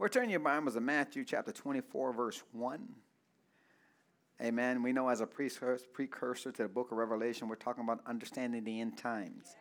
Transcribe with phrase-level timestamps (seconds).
[0.00, 2.88] We're turning your Bibles to Matthew chapter 24, verse 1.
[4.40, 4.82] Amen.
[4.82, 8.80] We know as a precursor to the book of Revelation, we're talking about understanding the
[8.80, 9.56] end times.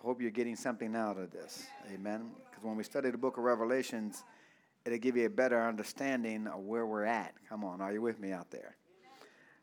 [0.00, 1.66] I hope you're getting something out of this.
[1.92, 2.30] Amen.
[2.48, 4.24] Because when we study the book of Revelations,
[4.86, 7.34] it'll give you a better understanding of where we're at.
[7.46, 8.74] Come on, are you with me out there?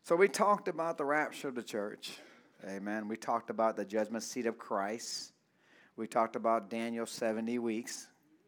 [0.04, 2.20] So we talked about the rapture of the church.
[2.64, 3.08] Amen.
[3.08, 5.34] We talked about the judgment seat of Christ.
[5.96, 8.06] We talked about Daniel 70 weeks.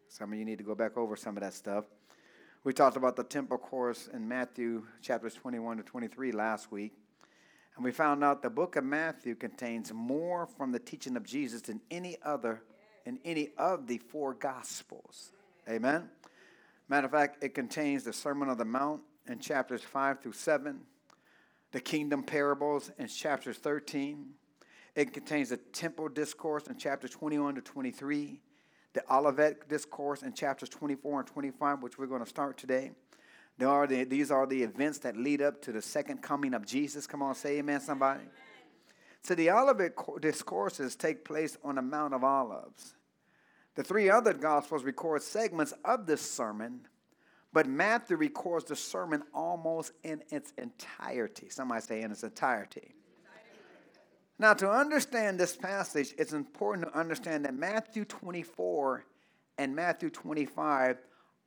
[0.08, 1.84] Some of you need to go back over some of that stuff.
[2.64, 6.92] We talked about the temple course in Matthew chapters 21 to 23 last week.
[7.76, 11.60] And we found out the book of Matthew contains more from the teaching of Jesus
[11.60, 12.62] than any other
[13.04, 15.32] in any of the four gospels.
[15.68, 16.08] Amen.
[16.88, 20.80] Matter of fact, it contains the Sermon on the Mount in chapters 5 through 7,
[21.70, 24.26] the kingdom parables in chapters 13.
[24.94, 28.40] It contains the temple discourse in chapters 21 to 23
[28.94, 32.92] the Olivet Discourse in chapters 24 and 25, which we're going to start today.
[33.58, 36.64] There are the, these are the events that lead up to the second coming of
[36.64, 37.06] Jesus.
[37.06, 38.24] Come on, say amen, somebody.
[39.22, 42.94] So the Olivet Discourses take place on the Mount of Olives.
[43.74, 46.86] The three other Gospels record segments of this sermon,
[47.52, 51.48] but Matthew records the sermon almost in its entirety.
[51.48, 52.94] Somebody say in its entirety.
[54.38, 59.04] Now, to understand this passage, it's important to understand that Matthew 24
[59.58, 60.98] and Matthew 25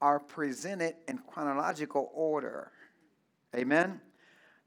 [0.01, 2.71] are presented in chronological order.
[3.55, 4.01] Amen?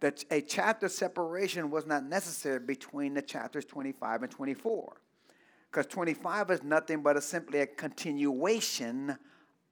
[0.01, 4.97] That a chapter separation was not necessary between the chapters 25 and 24.
[5.71, 9.19] Because 25 is nothing but a, simply a continuation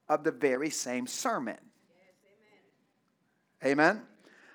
[0.08, 1.56] of the very same sermon.
[3.62, 3.94] Yes, amen.
[3.94, 4.02] amen?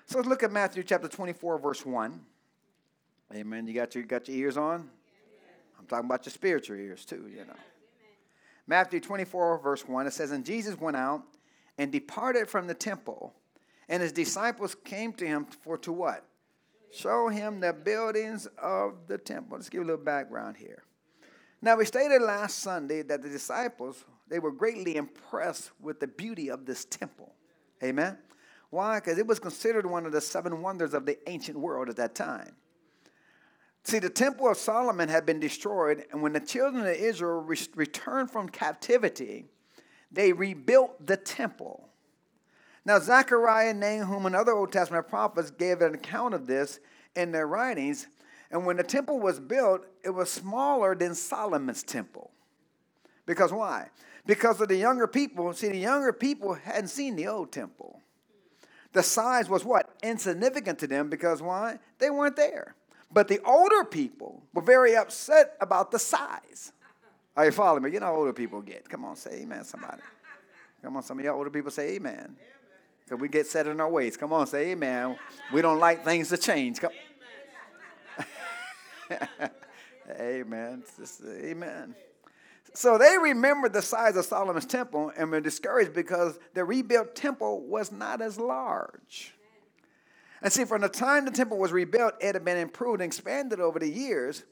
[0.06, 2.20] So let's look at Matthew chapter 24, verse 1.
[3.34, 3.66] Amen.
[3.66, 4.88] You got your, got your ears on?
[5.78, 7.56] I'm talking about your spiritual ears too, you know.
[8.66, 11.22] Matthew 24, verse 1, it says, And Jesus went out
[11.78, 13.32] and departed from the temple,
[13.88, 16.24] and his disciples came to him for to what?
[16.90, 19.56] Show him the buildings of the temple.
[19.56, 20.82] Let's give a little background here.
[21.60, 26.50] Now, we stated last Sunday that the disciples, they were greatly impressed with the beauty
[26.50, 27.34] of this temple.
[27.82, 28.18] Amen?
[28.70, 29.00] Why?
[29.00, 32.14] Because it was considered one of the seven wonders of the ancient world at that
[32.14, 32.54] time.
[33.88, 37.56] See, the temple of Solomon had been destroyed, and when the children of Israel re-
[37.74, 39.46] returned from captivity,
[40.12, 41.88] they rebuilt the temple.
[42.84, 46.80] Now, Zechariah, Nahum, and other Old Testament prophets gave an account of this
[47.16, 48.08] in their writings.
[48.50, 52.30] And when the temple was built, it was smaller than Solomon's temple.
[53.24, 53.88] Because why?
[54.26, 55.50] Because of the younger people.
[55.54, 58.02] See, the younger people hadn't seen the old temple.
[58.92, 59.88] The size was what?
[60.02, 61.78] Insignificant to them because why?
[61.98, 62.74] They weren't there.
[63.12, 66.72] But the older people were very upset about the size.
[67.36, 67.92] Are you following me?
[67.92, 68.88] You know how older people get.
[68.88, 70.02] Come on, say amen, somebody.
[70.82, 72.36] Come on, some of y'all older people say amen.
[73.04, 74.16] Because we get set in our ways.
[74.16, 75.16] Come on, say amen.
[75.52, 76.80] We don't like things to change.
[76.80, 76.90] Come.
[80.20, 80.82] amen.
[80.98, 81.94] Just, amen.
[82.74, 87.62] So they remembered the size of Solomon's temple and were discouraged because the rebuilt temple
[87.62, 89.34] was not as large.
[90.42, 93.60] And see, from the time the temple was rebuilt, it had been improved and expanded
[93.60, 94.44] over the years.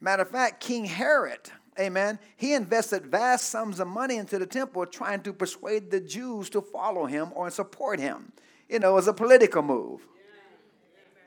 [0.00, 4.86] Matter of fact, King Herod, amen, he invested vast sums of money into the temple
[4.86, 8.32] trying to persuade the Jews to follow him or support him.
[8.68, 10.06] You know, it was a political move.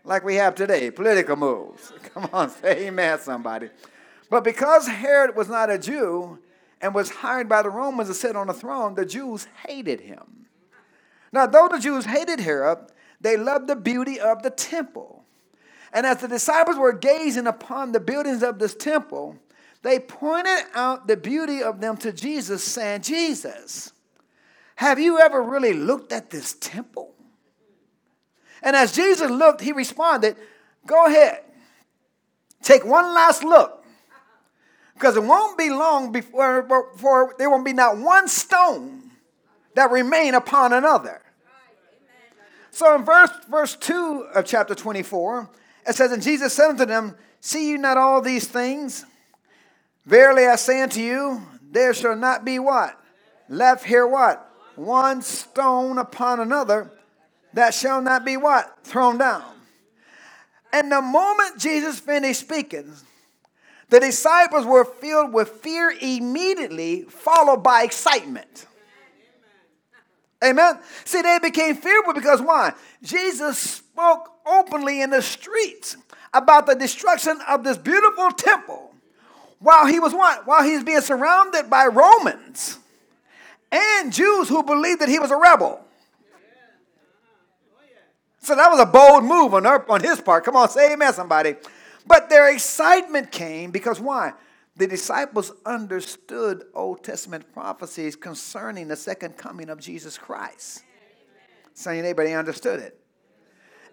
[0.03, 1.91] Like we have today, political moves.
[2.13, 3.69] Come on, say amen, somebody.
[4.29, 6.39] But because Herod was not a Jew
[6.81, 10.45] and was hired by the Romans to sit on the throne, the Jews hated him.
[11.31, 12.79] Now, though the Jews hated Herod,
[13.19, 15.23] they loved the beauty of the temple.
[15.93, 19.37] And as the disciples were gazing upon the buildings of this temple,
[19.81, 23.93] they pointed out the beauty of them to Jesus, saying, Jesus,
[24.75, 27.13] have you ever really looked at this temple?
[28.61, 30.35] And as Jesus looked, he responded,
[30.85, 31.41] Go ahead,
[32.61, 33.85] take one last look.
[34.93, 39.11] Because it won't be long before, before there won't be not one stone
[39.75, 41.21] that remain upon another.
[42.77, 45.49] So in verse, verse 2 of chapter 24,
[45.87, 49.03] it says, And Jesus said unto them, See you not all these things?
[50.05, 51.41] Verily I say unto you,
[51.71, 52.95] there shall not be what?
[53.49, 54.47] Left here what?
[54.75, 56.91] One stone upon another
[57.55, 58.77] that shall not be what?
[58.83, 59.43] Thrown down.
[60.71, 62.93] And the moment Jesus finished speaking,
[63.89, 68.67] the disciples were filled with fear immediately, followed by excitement.
[70.43, 70.79] Amen.
[71.03, 72.73] See, they became fearful because why?
[73.01, 75.97] Jesus spoke openly in the streets
[76.33, 78.93] about the destruction of this beautiful temple
[79.59, 80.45] while he was what?
[80.45, 82.77] While he's being surrounded by Romans
[83.71, 85.83] and Jews who believed that he was a rebel.
[88.39, 90.45] So that was a bold move on, her, on his part.
[90.45, 91.55] Come on, say amen, somebody.
[92.05, 94.33] But their excitement came because why?
[94.77, 100.83] The disciples understood Old Testament prophecies concerning the second coming of Jesus Christ.
[101.73, 102.99] Saying anybody understood it.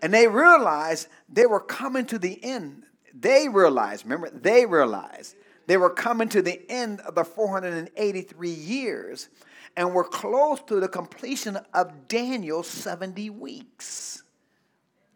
[0.03, 2.83] And they realized they were coming to the end.
[3.15, 5.37] They realized, remember, they realized
[5.67, 9.31] they were coming to the end of the 483 years
[9.79, 14.23] and were close to the completion of Daniel's 70 weeks.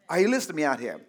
[0.09, 1.03] Are you listening to me out here?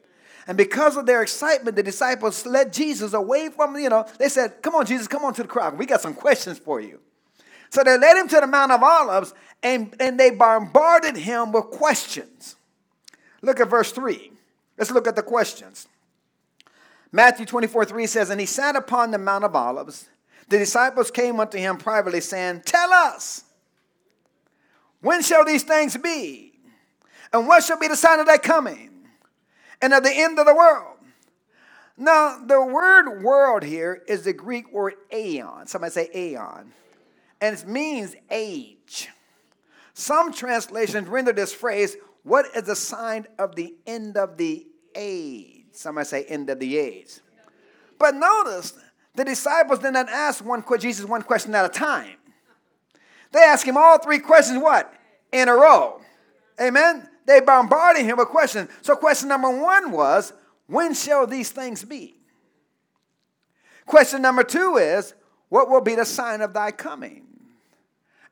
[0.48, 4.62] And because of their excitement, the disciples led Jesus away from, you know, they said,
[4.62, 5.78] Come on, Jesus, come on to the crowd.
[5.78, 7.00] We got some questions for you.
[7.70, 11.66] So they led him to the Mount of Olives and, and they bombarded him with
[11.66, 12.56] questions.
[13.42, 14.32] Look at verse 3.
[14.78, 15.88] Let's look at the questions.
[17.12, 20.08] Matthew 24 3 says, And he sat upon the Mount of Olives.
[20.48, 23.44] The disciples came unto him privately, saying, Tell us,
[25.02, 26.54] when shall these things be?
[27.32, 28.90] And what shall be the sign of thy coming
[29.82, 30.98] and of the end of the world?
[31.98, 35.68] Now, the word world here is the Greek word aeon.
[35.68, 36.72] Somebody say aeon.
[37.42, 39.10] And it means age.
[39.94, 44.66] Some translations render this phrase, what is the sign of the end of the
[44.96, 45.66] age?
[45.74, 47.20] Somebody say end of the age.
[47.98, 48.74] But notice,
[49.16, 52.16] the disciples did not ask one Jesus one question at a time.
[53.34, 54.94] They asked him all three questions, what?
[55.34, 56.00] In a row.
[56.62, 57.09] Amen?
[57.26, 58.70] They bombarded him with questions.
[58.82, 60.34] So, question number one was,
[60.68, 62.16] When shall these things be?
[63.86, 65.14] Question number two is,
[65.50, 67.28] What will be the sign of thy coming?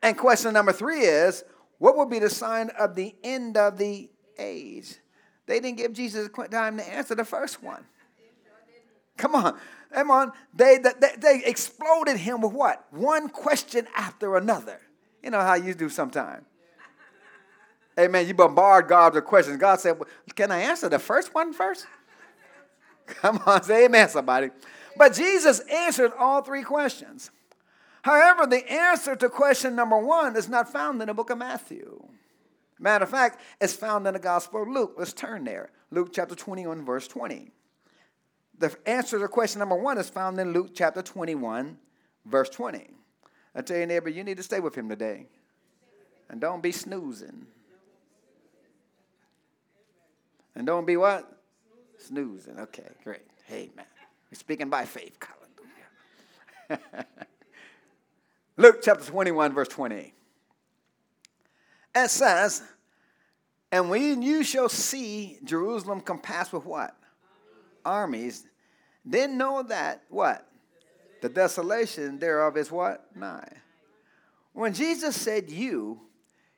[0.01, 1.43] And question number three is,
[1.77, 4.95] What will be the sign of the end of the age?
[5.45, 7.85] They didn't give Jesus time to answer the first one.
[9.17, 9.57] Come on.
[9.91, 10.31] Come on.
[10.53, 12.85] They, they, they exploded him with what?
[12.91, 14.79] One question after another.
[15.23, 16.45] You know how you do sometimes.
[17.99, 18.27] Amen.
[18.27, 19.57] You bombard God with questions.
[19.57, 19.99] God said,
[20.35, 21.87] Can I answer the first one first?
[23.07, 24.49] Come on, say amen, somebody.
[24.95, 27.31] But Jesus answered all three questions.
[28.01, 32.07] However, the answer to question number one is not found in the book of Matthew.
[32.79, 34.95] Matter of fact, it's found in the Gospel of Luke.
[34.97, 35.71] Let's turn there.
[35.89, 37.51] Luke chapter 21, verse 20.
[38.59, 41.77] The answer to question number one is found in Luke chapter 21,
[42.25, 42.89] verse 20.
[43.55, 45.25] I tell you, neighbor, you need to stay with him today.
[46.29, 47.47] And don't be snoozing.
[50.57, 51.39] And don't be what?
[51.99, 52.57] Snoozing.
[52.57, 53.21] Okay, great.
[53.45, 53.85] Hey, man.
[54.31, 55.15] We're speaking by faith.
[56.69, 57.05] Hallelujah.
[58.57, 60.15] Luke chapter 21, verse 20.
[61.95, 62.63] It says,
[63.71, 66.95] And when you shall see Jerusalem compassed with what?
[67.85, 68.43] Armies,
[69.05, 70.47] then know that what?
[71.21, 73.15] The desolation thereof is what?
[73.15, 73.57] Nigh.
[74.53, 76.01] When Jesus said you,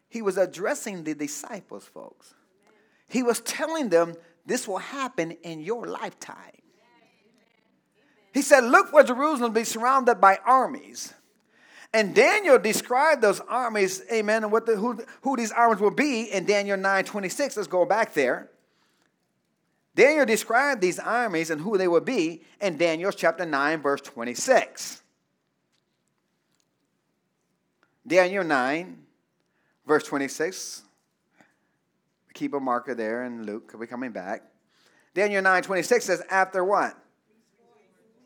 [0.08, 2.34] he was addressing the disciples, folks.
[3.10, 4.16] He was telling them
[4.46, 6.38] this will happen in your lifetime.
[8.34, 11.14] He said, Look where Jerusalem will be surrounded by armies.
[11.92, 16.32] And Daniel described those armies, amen, and what the, who, who these armies will be
[16.32, 17.58] in Daniel 9 26.
[17.58, 18.50] Let's go back there.
[19.96, 25.02] Daniel described these armies and who they would be in Daniel chapter 9, verse 26.
[28.08, 28.98] Daniel 9,
[29.86, 30.84] verse 26
[32.34, 33.74] keep a marker there in Luke.
[33.78, 34.44] We're coming back.
[35.14, 36.96] Daniel 9 26 says, After what?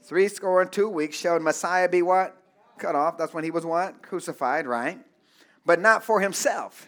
[0.03, 2.35] Three score and two weeks shall Messiah be what?
[2.77, 3.17] Cut off.
[3.17, 4.01] That's when he was what?
[4.01, 4.99] Crucified, right?
[5.65, 6.87] But not for himself.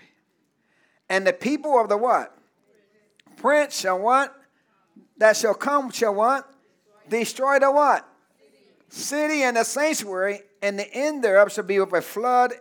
[1.09, 2.37] And the people of the what?
[3.37, 4.35] Prince shall what?
[5.17, 6.51] That shall come shall what?
[7.09, 8.07] Destroy the what?
[8.89, 12.53] City and the sanctuary, and the end thereof shall be with a flood,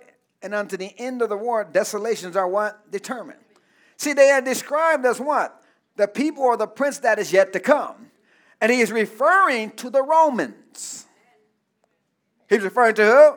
[0.42, 2.90] and unto the end of the war, desolations are what?
[2.90, 3.38] Determined.
[3.96, 5.62] See, they are described as what?
[5.96, 8.10] The people or the prince that is yet to come.
[8.60, 11.06] And he is referring to the Romans.
[12.48, 13.36] He's referring to who?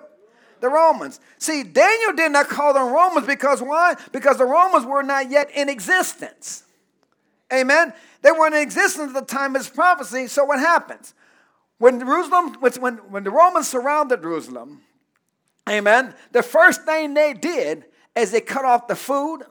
[0.60, 1.20] The Romans.
[1.38, 3.96] See, Daniel did not call them Romans because why?
[4.12, 6.64] Because the Romans were not yet in existence.
[7.54, 7.94] Amen.
[8.22, 10.28] They weren't in existence at the time of his prophecy.
[10.28, 11.14] So what happens?
[11.78, 14.82] When Jerusalem, when, when the Romans surrounded Jerusalem,
[15.70, 17.86] amen, the first thing they did
[18.16, 19.44] is they cut off the food,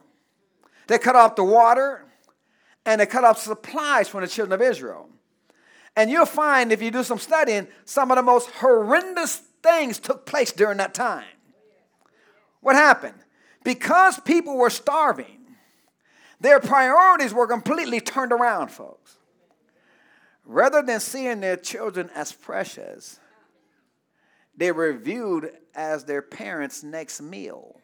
[0.87, 2.05] they cut off the water
[2.85, 5.09] and they cut off supplies from the children of Israel.
[5.95, 10.25] And you'll find, if you do some studying, some of the most horrendous things took
[10.25, 11.25] place during that time.
[12.61, 13.17] What happened?
[13.63, 15.55] Because people were starving,
[16.39, 19.17] their priorities were completely turned around, folks.
[20.45, 23.19] Rather than seeing their children as precious,
[24.55, 27.79] they were viewed as their parents' next meal.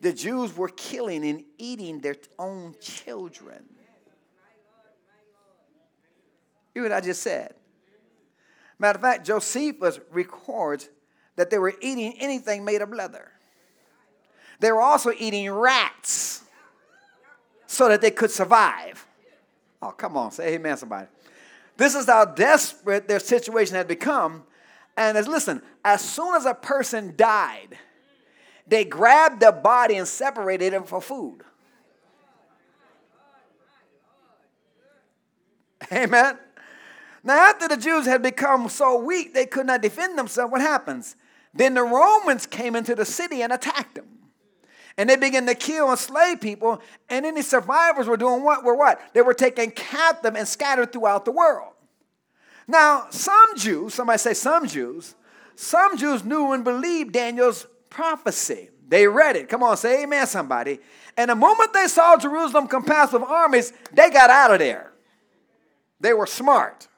[0.00, 3.64] The Jews were killing and eating their own children.
[6.74, 7.54] You what I just said.
[8.78, 10.90] Matter of fact, Josephus records
[11.36, 13.30] that they were eating anything made of leather.
[14.60, 16.42] They were also eating rats
[17.66, 19.06] so that they could survive.
[19.80, 21.06] Oh, come on, say amen, somebody.
[21.76, 24.44] This is how desperate their situation had become.
[24.96, 27.78] And as listen, as soon as a person died,
[28.66, 31.42] they grabbed the body and separated it for food.
[35.92, 36.38] Amen.
[37.22, 41.16] Now, after the Jews had become so weak they could not defend themselves, what happens?
[41.52, 44.06] Then the Romans came into the city and attacked them.
[44.98, 46.80] And they began to kill and slay people.
[47.08, 48.64] And any survivors were doing what?
[48.64, 49.00] Were what?
[49.12, 51.72] They were taken captive and scattered throughout the world.
[52.66, 55.14] Now, some Jews, somebody say some Jews,
[55.54, 57.66] some Jews knew and believed Daniel's
[57.96, 58.68] prophecy.
[58.86, 59.48] They read it.
[59.48, 60.80] Come on, say amen, somebody.
[61.16, 64.92] And the moment they saw Jerusalem compassed with armies, they got out of there.
[65.98, 66.88] They were smart.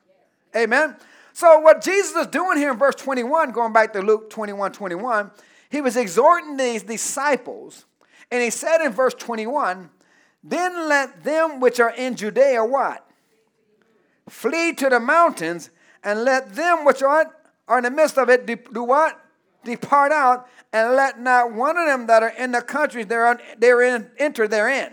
[0.56, 0.96] Amen.
[1.32, 5.30] So, what Jesus is doing here in verse 21, going back to Luke 21 21,
[5.70, 7.84] he was exhorting these disciples,
[8.32, 9.88] and he said in verse 21,
[10.42, 13.08] Then let them which are in Judea what?
[14.28, 15.70] Flee to the mountains,
[16.02, 17.32] and let them which are,
[17.68, 19.24] are in the midst of it do what?
[19.64, 24.46] Depart out, and let not one of them that are in the countries therein enter
[24.48, 24.92] therein.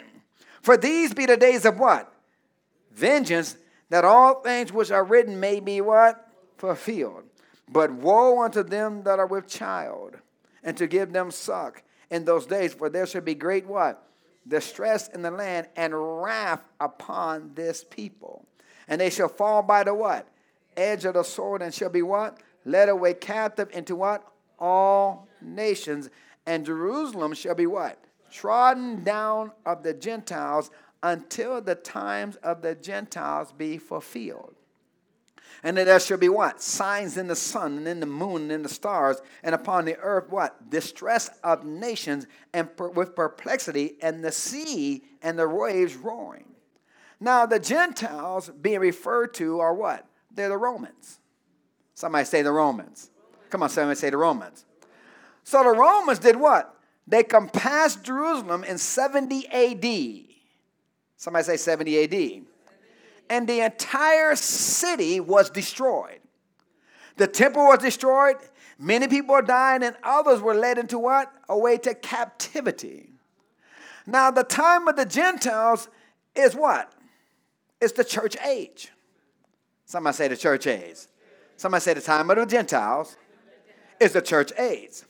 [0.62, 2.12] For these be the days of what?
[2.92, 3.58] Vengeance,
[3.90, 6.28] that all things which are written may be what?
[6.58, 7.24] Fulfilled.
[7.70, 10.18] But woe unto them that are with child,
[10.64, 14.08] and to give them suck in those days, for there shall be great what?
[14.48, 18.46] Distress in the land and wrath upon this people.
[18.88, 20.28] And they shall fall by the what?
[20.78, 22.40] Edge of the sword and shall be what?
[22.64, 24.24] Led away captive into what?
[24.60, 26.10] All nations.
[26.46, 28.00] And Jerusalem shall be what?
[28.32, 30.70] Trodden down of the Gentiles
[31.02, 34.56] until the times of the Gentiles be fulfilled.
[35.64, 36.62] And there shall be what?
[36.62, 39.98] Signs in the sun and in the moon and in the stars, and upon the
[39.98, 40.70] earth what?
[40.70, 46.46] Distress of nations and per- with perplexity, and the sea and the waves roaring.
[47.20, 50.06] Now, the Gentiles being referred to are what?
[50.32, 51.20] They're the Romans.
[51.94, 53.10] Somebody say the Romans.
[53.50, 54.66] Come on, somebody say the Romans.
[55.44, 56.76] So the Romans did what?
[57.08, 60.26] They compassed Jerusalem in 70 AD.
[61.18, 62.46] Somebody say 70 AD
[63.30, 66.20] and the entire city was destroyed.
[67.18, 68.36] The temple was destroyed,
[68.78, 71.32] many people died, and others were led into what?
[71.48, 73.10] Away to captivity.
[74.06, 75.90] Now, the time of the Gentiles
[76.36, 76.92] is what?
[77.82, 78.92] It's the church age.
[79.86, 80.98] Somebody say the church age.
[81.58, 83.16] Somebody say the time of the Gentiles
[84.00, 85.02] is the church age.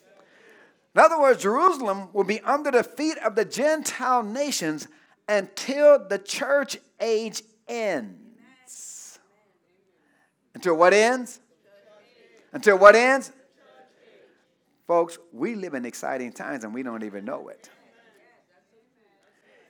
[0.95, 4.87] In other words, Jerusalem will be under the feet of the Gentile nations
[5.27, 9.19] until the church age ends.
[10.53, 11.41] Until what ends?
[12.53, 13.31] Until what ends?
[14.87, 17.69] Folks, we live in exciting times and we don't even know it.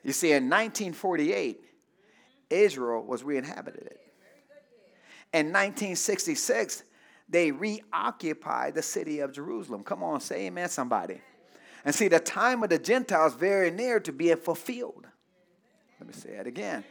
[0.04, 1.60] You see, in 1948,
[2.50, 3.96] Israel was re inhabited.
[5.32, 6.84] In 1966,
[7.28, 9.82] they reoccupy the city of Jerusalem.
[9.82, 11.20] Come on, say amen, somebody.
[11.84, 15.06] And see, the time of the Gentiles very near to being fulfilled.
[16.00, 16.84] Let me say it again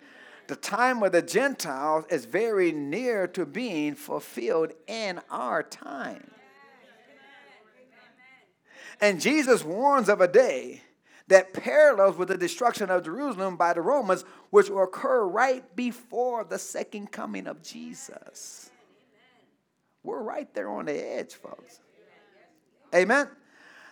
[0.47, 6.31] the time of the Gentiles is very near to being fulfilled in our time.
[9.01, 10.81] And Jesus warns of a day
[11.27, 16.43] that parallels with the destruction of Jerusalem by the Romans, which will occur right before
[16.43, 18.69] the second coming of Jesus.
[20.05, 21.79] We're right there on the edge, folks.
[22.93, 23.27] Amen.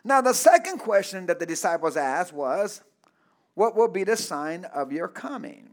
[0.03, 2.82] Now, the second question that the disciples asked was,
[3.55, 5.70] What will be the sign of your coming?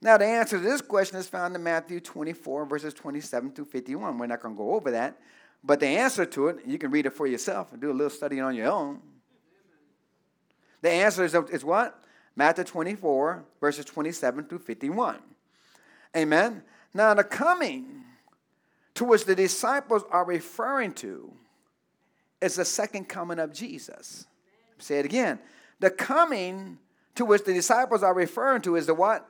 [0.00, 4.18] Now, the answer to this question is found in Matthew 24, verses 27 through 51.
[4.18, 5.20] We're not going to go over that.
[5.62, 8.10] But the answer to it, you can read it for yourself and do a little
[8.10, 9.00] study on your own.
[10.80, 12.02] The answer is, is what?
[12.34, 15.18] Matthew 24, verses 27 through 51.
[16.16, 16.62] Amen.
[16.94, 18.01] Now, the coming
[18.94, 21.32] to which the disciples are referring to
[22.40, 24.26] is the second coming of Jesus.
[24.78, 25.38] Say it again.
[25.80, 26.78] The coming
[27.14, 29.28] to which the disciples are referring to is the what?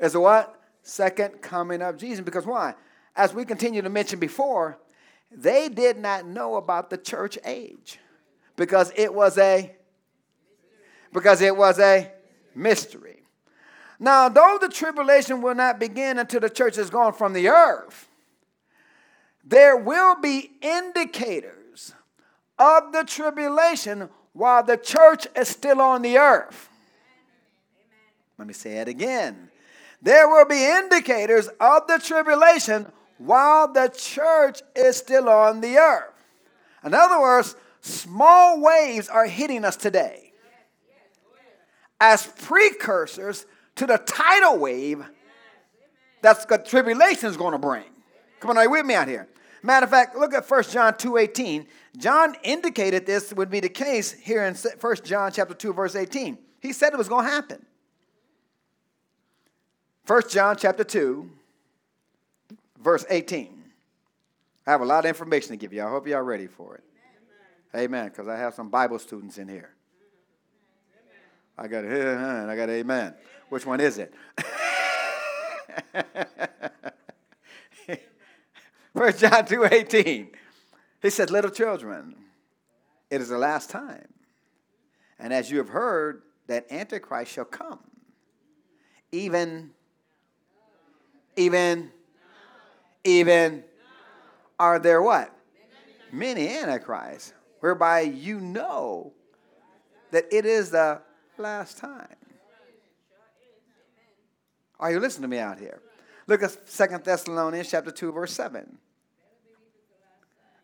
[0.00, 0.60] is the what?
[0.82, 2.24] Second coming of Jesus.
[2.24, 2.74] Because why?
[3.14, 4.78] As we continue to mention before,
[5.30, 7.98] they did not know about the church age
[8.56, 9.74] because it was a
[11.12, 12.10] because it was a
[12.54, 13.21] mystery.
[14.02, 18.08] Now, though the tribulation will not begin until the church is gone from the earth,
[19.44, 21.94] there will be indicators
[22.58, 26.68] of the tribulation while the church is still on the earth.
[28.38, 29.50] Let me say it again.
[30.02, 32.86] There will be indicators of the tribulation
[33.18, 36.12] while the church is still on the earth.
[36.84, 40.32] In other words, small waves are hitting us today
[42.00, 45.04] as precursors to the tidal wave
[46.22, 47.84] that's the tribulation is going to bring.
[48.40, 49.28] Come on, are you with me out here?
[49.62, 51.66] Matter of fact, look at 1 John 2.18.
[51.98, 56.38] John indicated this would be the case here in 1 John chapter 2, verse 18.
[56.60, 57.64] He said it was going to happen.
[60.06, 61.30] 1 John chapter 2,
[62.80, 63.62] verse 18.
[64.66, 65.84] I have a lot of information to give you.
[65.84, 66.84] I hope y'all ready for it.
[67.74, 68.06] Amen.
[68.08, 69.70] Because I have some Bible students in here.
[71.58, 71.84] I got.
[71.84, 73.14] And I got amen.
[73.48, 74.14] Which one is it?
[78.94, 80.28] First John 2:18.
[81.02, 82.14] He said, Little children,
[83.10, 84.06] it is the last time.
[85.18, 87.80] And as you have heard, that Antichrist shall come.
[89.10, 89.70] Even,
[91.36, 91.90] even,
[93.04, 93.64] even,
[94.58, 95.34] are there what?
[96.12, 99.12] Many Antichrists, whereby you know
[100.10, 101.00] that it is the
[101.42, 102.16] last time.
[104.80, 105.80] Are you listening to me out here?
[106.26, 108.78] Look at Second Thessalonians chapter 2, verse 7.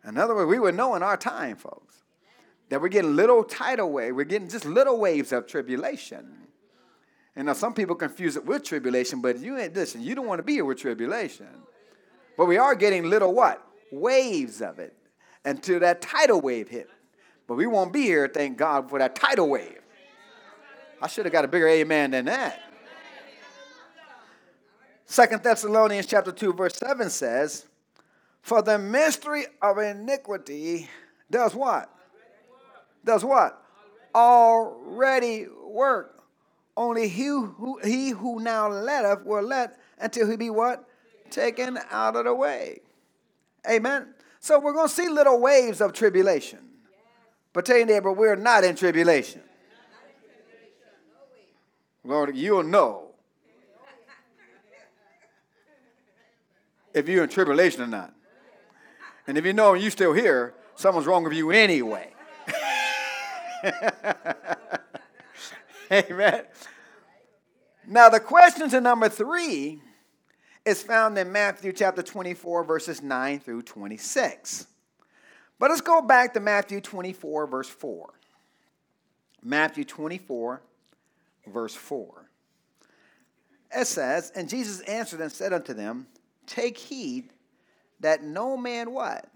[0.07, 2.03] In other words, we would know in our time, folks,
[2.69, 4.13] that we're getting little tidal waves.
[4.13, 6.47] We're getting just little waves of tribulation.
[7.35, 10.39] And now some people confuse it with tribulation, but you ain't listen, you don't want
[10.39, 11.47] to be here with tribulation.
[12.37, 13.65] But we are getting little what?
[13.91, 14.95] Waves of it
[15.45, 16.89] until that tidal wave hit.
[17.47, 19.78] But we won't be here, thank God, for that tidal wave.
[21.01, 22.61] I should have got a bigger amen than that.
[25.05, 27.65] Second Thessalonians chapter 2, verse 7 says,
[28.41, 30.87] For the mystery of iniquity
[31.31, 31.89] does what?
[33.03, 33.63] Does what?
[34.13, 36.23] Already work.
[36.77, 40.87] Only he who, he who now letteth will let until he be what?
[41.29, 42.81] Taken out of the way.
[43.69, 44.13] Amen.
[44.39, 46.59] So we're going to see little waves of tribulation.
[47.51, 49.41] But tell your neighbor, we're not in tribulation.
[52.09, 53.11] Lord, you'll know
[56.91, 58.15] if you're in tribulation or not.
[59.27, 62.11] And if you know and you're still here, someone's wrong with you anyway.
[65.91, 66.45] Amen.
[67.87, 69.79] Now, the question to number three
[70.65, 74.65] is found in Matthew chapter 24, verses 9 through 26.
[75.59, 78.09] But let's go back to Matthew 24, verse 4.
[79.43, 80.63] Matthew 24,
[81.47, 82.29] verse 4.
[83.75, 86.07] It says, And Jesus answered and said unto them,
[86.47, 87.31] Take heed
[87.99, 89.29] that no man what?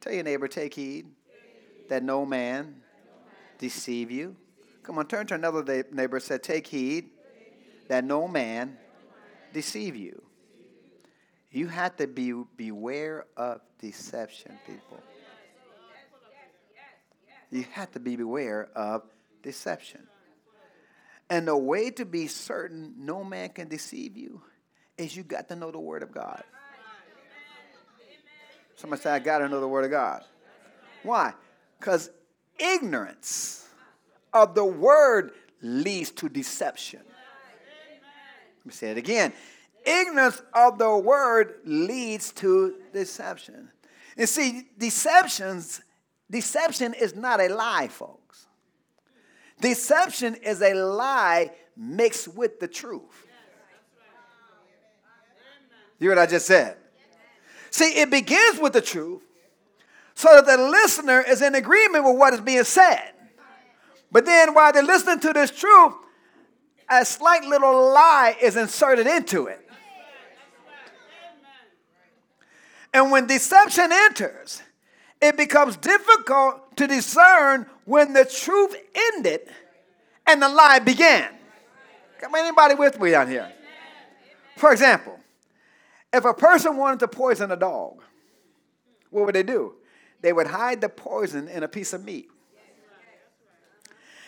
[0.00, 1.06] Tell your neighbor, take heed
[1.88, 2.76] that no man
[3.58, 4.36] deceive you.
[4.82, 7.10] Come on, turn to another neighbor and say, Take heed
[7.88, 8.76] that no man
[9.52, 10.20] deceive you.
[11.50, 15.00] You have to be beware of deception, people.
[17.50, 19.02] You have to be beware of
[19.42, 20.08] deception.
[21.30, 24.42] And the way to be certain no man can deceive you
[24.98, 26.42] is you got to know the Word of God.
[28.76, 30.24] Somebody say, I got to know the Word of God.
[31.02, 31.32] Why?
[31.78, 32.10] Because
[32.58, 33.68] ignorance
[34.32, 35.32] of the Word
[35.62, 37.00] leads to deception.
[37.04, 39.32] Let me say it again.
[39.84, 43.70] Ignorance of the Word leads to deception.
[44.16, 45.82] And see, deceptions,
[46.30, 48.46] deception is not a lie, folks.
[49.64, 53.26] Deception is a lie mixed with the truth.
[55.98, 56.76] You hear what I just said?
[57.70, 59.22] See, it begins with the truth
[60.14, 63.12] so that the listener is in agreement with what is being said.
[64.12, 65.94] But then while they're listening to this truth,
[66.90, 69.66] a slight little lie is inserted into it.
[72.92, 74.60] And when deception enters,
[75.20, 79.48] it becomes difficult to discern when the truth ended
[80.26, 81.30] and the lie began.
[82.20, 83.52] Come anybody with me down here?
[84.56, 85.18] For example,
[86.12, 88.02] if a person wanted to poison a dog,
[89.10, 89.74] what would they do?
[90.20, 92.28] They would hide the poison in a piece of meat.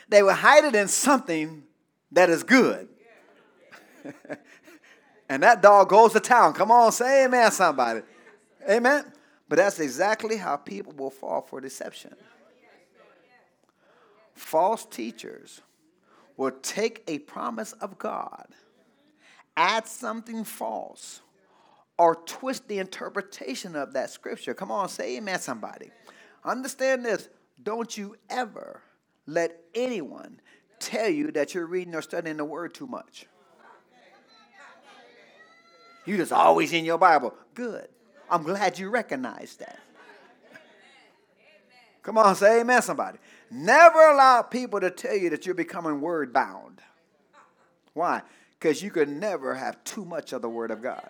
[0.08, 1.64] They would hide it in something
[2.12, 2.88] that is good.
[5.28, 6.52] and that dog goes to town.
[6.52, 8.02] Come on, say amen, somebody.
[8.68, 9.12] Amen.
[9.48, 12.14] But that's exactly how people will fall for deception.
[14.34, 15.62] False teachers
[16.36, 18.46] will take a promise of God,
[19.56, 21.20] add something false,
[21.98, 24.52] or twist the interpretation of that scripture.
[24.52, 25.90] Come on, say amen, somebody.
[26.44, 27.28] Understand this.
[27.62, 28.82] Don't you ever
[29.26, 30.40] let anyone
[30.78, 33.26] tell you that you're reading or studying the word too much.
[36.04, 37.34] You just always in your Bible.
[37.54, 37.88] Good.
[38.30, 39.78] I'm glad you recognize that.
[42.02, 43.18] Come on, say amen, somebody.
[43.50, 46.80] Never allow people to tell you that you're becoming word bound.
[47.94, 48.22] Why?
[48.58, 51.08] Because you could never have too much of the word of God.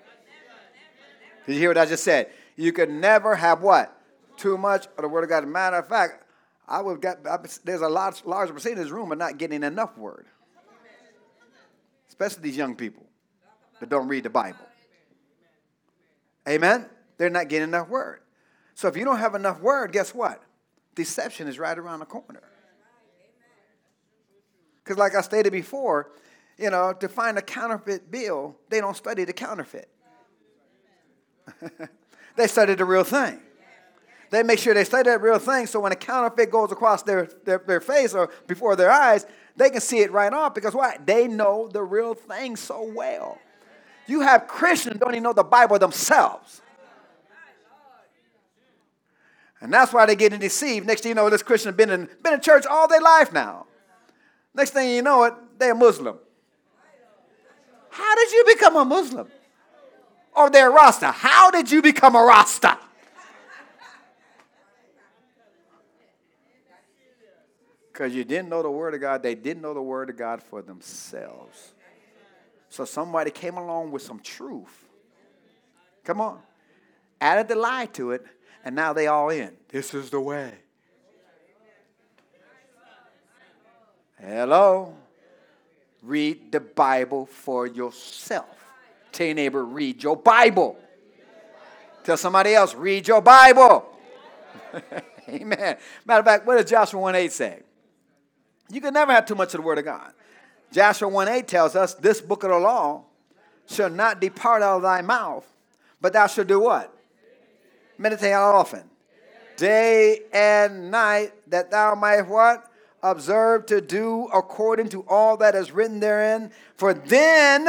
[1.46, 2.30] Did you hear what I just said?
[2.56, 3.94] You could never have what?
[4.36, 5.46] Too much of the word of God.
[5.46, 6.24] Matter of fact,
[6.68, 7.22] I would get
[7.64, 10.26] there's a large large percentage in this room are not getting enough word.
[12.08, 13.04] Especially these young people
[13.80, 14.66] that don't read the Bible.
[16.48, 16.86] Amen?
[17.18, 18.20] They're not getting enough word.
[18.74, 20.42] So if you don't have enough word, guess what?
[20.94, 22.42] Deception is right around the corner.
[24.82, 26.12] Because, like I stated before,
[26.58, 29.88] you know, to find a counterfeit bill, they don't study the counterfeit.
[32.36, 33.40] they study the real thing.
[34.30, 37.28] They make sure they study that real thing so when a counterfeit goes across their,
[37.44, 39.24] their, their face or before their eyes,
[39.56, 40.98] they can see it right off because why?
[41.04, 43.38] They know the real thing so well.
[44.06, 46.60] You have Christians don't even know the Bible themselves.
[49.60, 50.86] And that's why they're getting deceived.
[50.86, 53.32] Next thing you know, this Christian has been in, been in church all their life
[53.32, 53.66] now.
[54.54, 56.18] Next thing you know it, they're Muslim.
[57.90, 59.28] How did you become a Muslim?
[60.34, 61.06] Or they're a Rasta.
[61.06, 62.78] How did you become a Rasta?
[67.90, 69.22] Because you didn't know the Word of God.
[69.22, 71.72] They didn't know the Word of God for themselves.
[72.68, 74.84] So somebody came along with some truth.
[76.04, 76.40] Come on.
[77.18, 78.26] Added the lie to it,
[78.66, 79.52] and now they all in.
[79.68, 80.52] This is the way.
[84.20, 84.92] Hello.
[86.02, 88.44] Read the Bible for yourself.
[89.12, 90.76] Tell your neighbor, read your Bible.
[92.02, 93.88] Tell somebody else, read your Bible.
[95.28, 95.76] Amen.
[96.04, 97.62] Matter of fact, what does Joshua 1 8 say?
[98.68, 100.12] You can never have too much of the Word of God.
[100.72, 103.04] Joshua 1 8 tells us, This book of the law
[103.66, 105.46] shall not depart out of thy mouth,
[106.00, 106.95] but thou shalt do what?
[107.98, 108.84] Meditate how often?
[109.56, 112.70] Day and night, that thou might what?
[113.02, 116.50] Observe to do according to all that is written therein.
[116.76, 117.64] For then,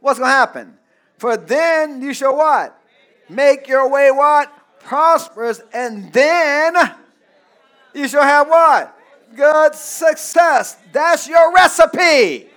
[0.00, 0.78] what's going to happen?
[1.18, 2.80] For then you shall what?
[3.28, 4.52] Make your way what?
[4.80, 6.74] Prosperous, and then
[7.94, 8.96] you shall have what?
[9.34, 10.76] good success.
[10.92, 12.48] That's your recipe.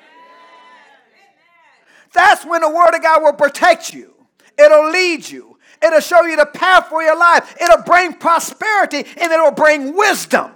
[2.14, 4.14] That's when the Word of God will protect you,
[4.58, 5.53] it'll lead you,
[5.84, 10.52] it'll show you the path for your life, it'll bring prosperity, and it'll bring wisdom.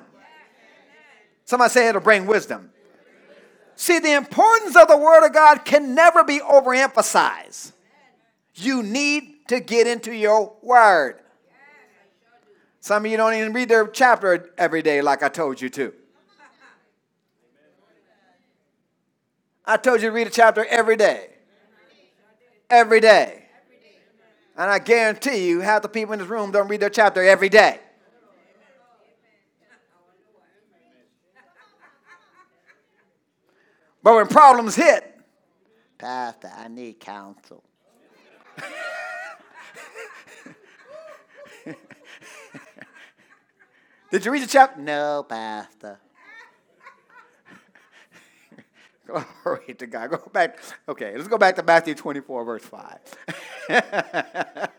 [1.45, 2.71] Somebody say it'll bring wisdom.
[3.75, 7.73] See, the importance of the Word of God can never be overemphasized.
[8.55, 11.19] You need to get into your Word.
[12.81, 15.93] Some of you don't even read their chapter every day, like I told you to.
[19.65, 21.29] I told you to read a chapter every day.
[22.69, 23.46] Every day.
[24.57, 27.49] And I guarantee you, half the people in this room don't read their chapter every
[27.49, 27.79] day.
[34.01, 35.03] But when problems hit,
[35.99, 37.63] Pastor, I need counsel.
[44.11, 44.81] Did you read the chapter?
[44.81, 45.99] No, Pastor.
[49.43, 50.09] Glory to God.
[50.11, 50.59] Go back.
[50.87, 52.99] Okay, let's go back to Matthew 24, verse 5.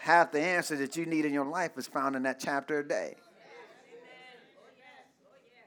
[0.00, 2.88] Half the answer that you need in your life is found in that chapter a
[2.88, 3.16] day.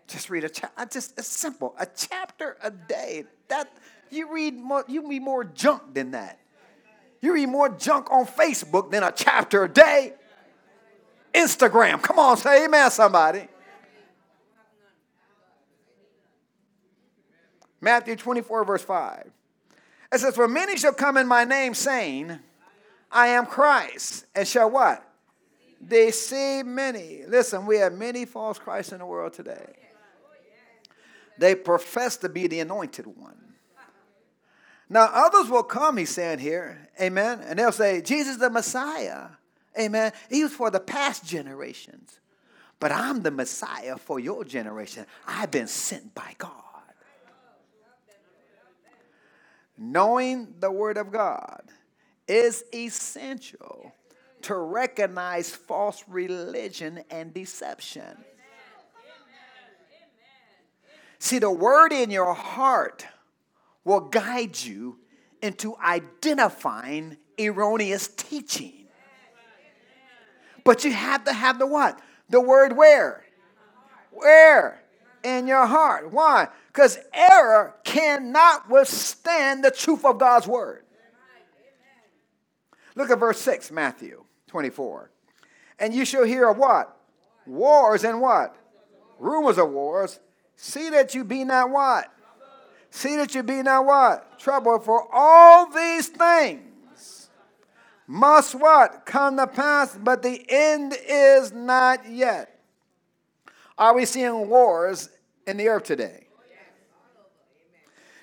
[0.07, 0.85] Just read a chapter.
[0.85, 1.75] Just it's simple.
[1.79, 3.25] A chapter a day.
[3.47, 3.71] That
[4.09, 4.83] you read more.
[4.87, 6.39] You read more junk than that.
[7.21, 10.13] You read more junk on Facebook than a chapter a day.
[11.33, 12.01] Instagram.
[12.01, 13.47] Come on, say amen, somebody.
[17.83, 19.29] Matthew 24, verse 5.
[20.13, 22.39] It says, For many shall come in my name, saying,
[23.11, 25.05] I am Christ, and shall what?
[25.85, 27.23] Deceive many.
[27.27, 29.73] Listen, we have many false Christs in the world today.
[31.37, 33.37] They profess to be the anointed one.
[34.89, 39.27] Now, others will come, he's saying here, amen, and they'll say, Jesus the Messiah,
[39.77, 40.13] amen.
[40.29, 42.19] He was for the past generations,
[42.79, 45.05] but I'm the Messiah for your generation.
[45.27, 46.72] I've been sent by God.
[49.77, 51.63] Knowing the Word of God
[52.27, 53.93] is essential
[54.43, 58.17] to recognize false religion and deception.
[61.19, 63.05] See, the Word in your heart
[63.83, 64.99] will guide you
[65.41, 68.86] into identifying erroneous teaching.
[70.63, 71.99] But you have to have the what?
[72.29, 73.25] The word where?
[74.12, 74.82] Where?
[75.23, 76.12] In your heart.
[76.12, 76.49] Why?
[76.67, 80.83] Because error cannot withstand the truth of God's word.
[82.95, 85.09] Look at verse 6, Matthew 24.
[85.79, 86.95] And you shall hear of what?
[87.45, 88.55] Wars and what?
[89.19, 90.19] Rumors of wars.
[90.55, 92.12] See that you be not what?
[92.89, 94.39] See that you be not what?
[94.39, 94.79] Trouble.
[94.79, 97.29] For all these things
[98.05, 99.05] must what?
[99.05, 102.59] Come to pass, but the end is not yet.
[103.77, 105.09] Are we seeing wars
[105.47, 106.27] in the earth today?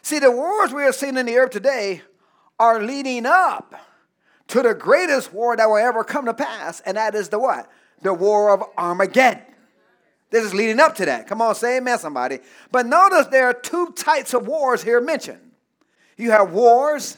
[0.02, 2.02] See, the wars we are seeing in the earth today
[2.58, 3.74] are leading up
[4.48, 7.70] to the greatest war that will ever come to pass, and that is the what?
[8.02, 9.42] The war of Armageddon.
[10.30, 11.26] This is leading up to that.
[11.26, 12.38] Come on, say amen, somebody.
[12.70, 15.40] But notice there are two types of wars here mentioned.
[16.16, 17.16] You have wars,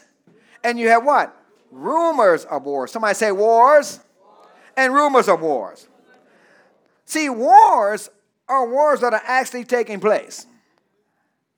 [0.65, 1.37] and you have what?
[1.71, 2.91] Rumors of wars.
[2.93, 4.01] Somebody say wars
[4.77, 5.88] and rumors of wars.
[7.05, 8.11] See, wars
[8.53, 10.47] are wars that are actually taking place.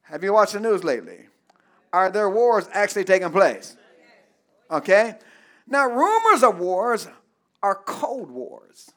[0.02, 1.26] Have you watched the news lately?
[1.92, 3.76] Are there wars actually taking place?
[4.70, 5.16] Okay?
[5.66, 7.08] Now, rumors of wars
[7.62, 8.92] are cold wars.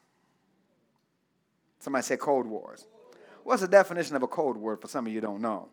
[1.80, 2.86] Somebody say cold wars.
[3.44, 5.70] What's the definition of a cold war for some of you don't know?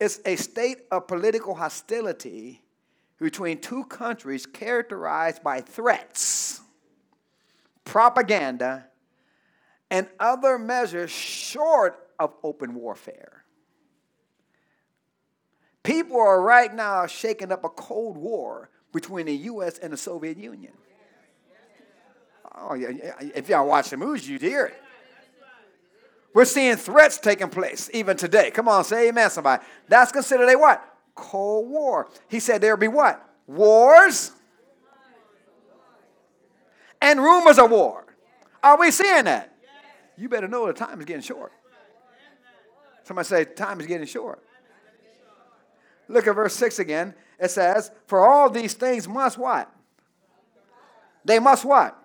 [0.00, 2.60] It's a state of political hostility
[3.20, 6.60] between two countries characterized by threats,
[7.84, 8.86] propaganda,
[9.92, 13.44] and other measures short of open warfare.
[15.82, 19.78] People are right now shaking up a cold war between the U.S.
[19.78, 20.72] and the Soviet Union.
[22.58, 22.88] Oh, yeah,
[23.34, 24.82] if y'all watch the movies, you'd hear it.
[26.32, 28.50] We're seeing threats taking place even today.
[28.50, 29.62] Come on, say amen, somebody.
[29.88, 30.82] That's considered a what?
[31.14, 32.08] Cold War.
[32.28, 33.22] He said there'll be what?
[33.46, 34.32] Wars
[37.02, 38.06] and rumors of war.
[38.62, 39.51] Are we seeing that?
[40.16, 41.52] You better know the time is getting short.
[43.04, 44.42] Somebody say, time is getting short.
[46.08, 47.14] Look at verse 6 again.
[47.38, 49.70] It says, For all these things must what?
[51.24, 51.98] They must what?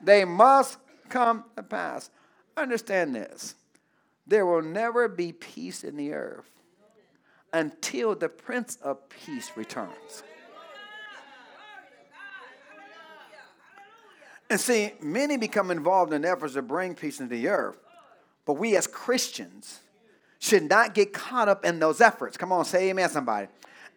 [0.00, 2.10] They must come to pass.
[2.56, 3.54] Understand this.
[4.26, 6.50] There will never be peace in the earth
[7.52, 10.22] until the Prince of Peace returns.
[14.48, 17.76] And see, many become involved in efforts to bring peace into the earth,
[18.44, 19.80] but we as Christians
[20.38, 22.36] should not get caught up in those efforts.
[22.36, 23.48] Come on, say amen, somebody.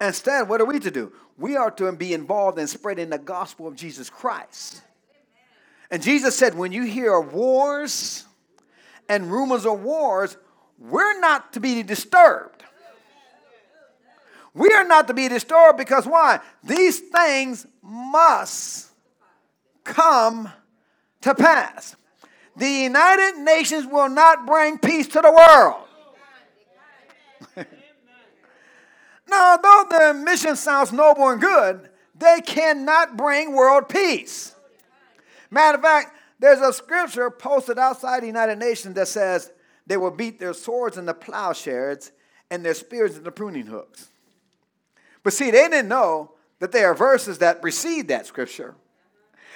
[0.01, 1.11] Instead, what are we to do?
[1.37, 4.81] We are to be involved in spreading the gospel of Jesus Christ.
[5.91, 8.25] And Jesus said, when you hear wars
[9.07, 10.37] and rumors of wars,
[10.77, 12.63] we're not to be disturbed.
[14.53, 16.39] We are not to be disturbed because why?
[16.63, 18.88] These things must
[19.83, 20.51] come
[21.21, 21.95] to pass.
[22.55, 25.75] The United Nations will not bring peace to the world.
[29.29, 34.53] now, though the mission sounds noble and good, they cannot bring world peace.
[35.49, 39.51] Matter of fact, there's a scripture posted outside the United Nations that says
[39.87, 42.11] they will beat their swords into plowshares
[42.51, 44.09] and their spears into pruning hooks.
[45.23, 48.75] But see, they didn't know that there are verses that precede that scripture.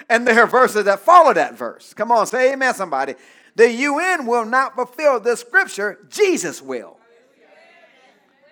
[0.09, 1.93] And there are verses that follow that verse.
[1.93, 3.15] Come on, say amen, somebody.
[3.55, 6.97] The UN will not fulfill this scripture, Jesus will.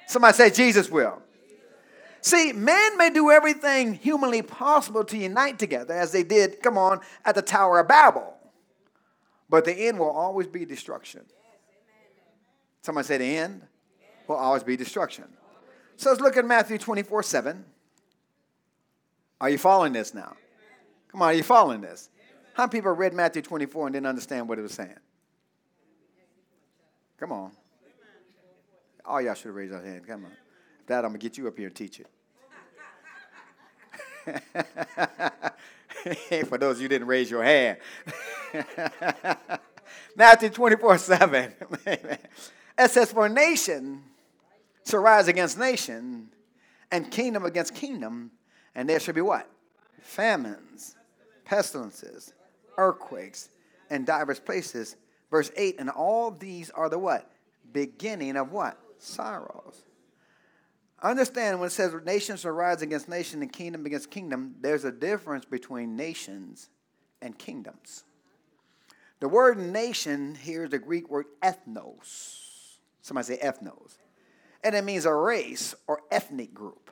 [0.08, 1.21] Somebody say, Jesus will.
[2.21, 6.99] See, man may do everything humanly possible to unite together, as they did, come on,
[7.25, 8.34] at the Tower of Babel.
[9.49, 11.21] But the end will always be destruction.
[12.82, 13.62] Somebody say the end
[14.27, 15.25] will always be destruction.
[15.97, 17.65] So let's look at Matthew 24 7.
[19.39, 20.36] Are you following this now?
[21.12, 22.10] Come on, are you following this?
[22.54, 24.95] How many people read Matthew 24 and didn't understand what it was saying?
[27.17, 27.52] Come on.
[29.06, 30.08] All y'all should have raised your hand.
[30.08, 30.32] Come on.
[30.88, 32.08] That I'm gonna get you up here and teach it.
[36.47, 37.78] For those you didn't raise your hand.
[40.15, 41.54] Matthew 24 7.
[41.86, 44.04] it says, For nation
[44.88, 46.30] shall rise against nation,
[46.91, 48.32] and kingdom against kingdom,
[48.76, 49.47] and there shall be what?
[50.02, 50.95] Famines,
[51.52, 52.32] pestilences,
[52.78, 53.50] earthquakes,
[53.90, 54.96] and divers places.
[55.30, 57.30] Verse 8, and all these are the what?
[57.74, 58.78] Beginning of what?
[59.00, 59.84] Sorrows.
[61.04, 64.94] Understand when it says nations shall rise against nation and kingdom against kingdom, there's a
[64.94, 66.70] difference between nations
[67.22, 68.04] and kingdoms.
[69.20, 72.78] The word nation here is the Greek word ethnos.
[73.02, 73.98] Somebody say ethnos.
[74.64, 76.92] And it means a race or ethnic group.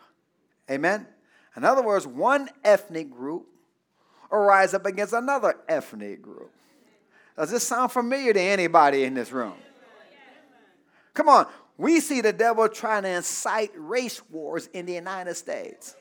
[0.70, 1.08] Amen?
[1.56, 3.48] In other words, one ethnic group
[4.30, 6.52] or rise up against another ethnic group.
[7.38, 9.54] Does this sound familiar to anybody in this room?
[11.14, 15.96] Come on, we see the devil trying to incite race wars in the United States.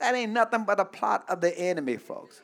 [0.00, 2.42] That ain't nothing but a plot of the enemy, folks.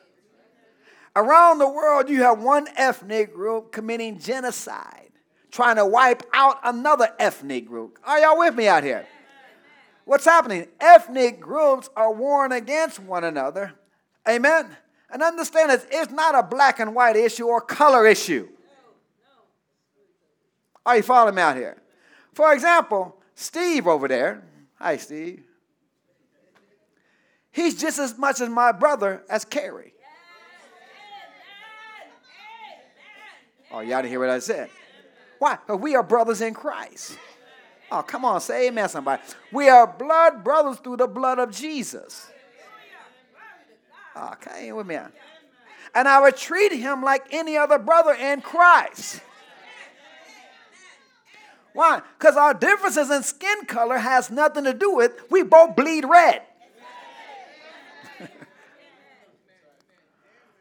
[1.15, 5.11] Around the world, you have one ethnic group committing genocide,
[5.49, 7.97] trying to wipe out another ethnic group.
[8.03, 9.07] Are y'all with me out here?
[10.03, 10.67] What's happening?
[10.79, 13.73] Ethnic groups are warring against one another.
[14.27, 14.75] Amen?
[15.11, 18.47] And understand this, it's not a black and white issue or color issue.
[20.85, 21.81] Are you following me out here?
[22.33, 24.43] For example, Steve over there.
[24.75, 25.43] Hi, Steve.
[27.51, 29.93] He's just as much as my brother as Carrie.
[33.71, 34.69] Oh, y'all didn't hear what I said.
[35.39, 35.55] Why?
[35.55, 37.17] Because we are brothers in Christ.
[37.91, 39.21] Oh, come on, say amen, somebody.
[39.51, 42.29] We are blood brothers through the blood of Jesus.
[44.15, 44.97] Okay, with me.
[45.93, 49.21] And I would treat him like any other brother in Christ.
[51.73, 52.01] Why?
[52.17, 56.41] Because our differences in skin color has nothing to do with we both bleed red.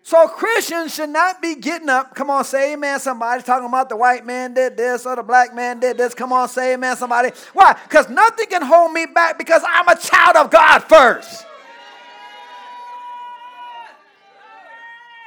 [0.07, 2.14] So Christians should not be getting up.
[2.14, 3.01] Come on, say amen.
[3.01, 6.12] Somebody talking about the white man did this or the black man did this.
[6.12, 6.95] Come on, say amen.
[6.99, 7.31] Somebody.
[7.55, 7.75] Why?
[7.85, 11.47] Because nothing can hold me back because I'm a child of God first.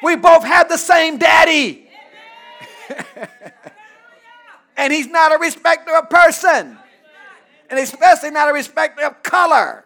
[0.03, 1.89] We both have the same daddy.
[4.77, 6.77] and he's not a respecter of person.
[7.69, 9.83] And especially not a respecter of color.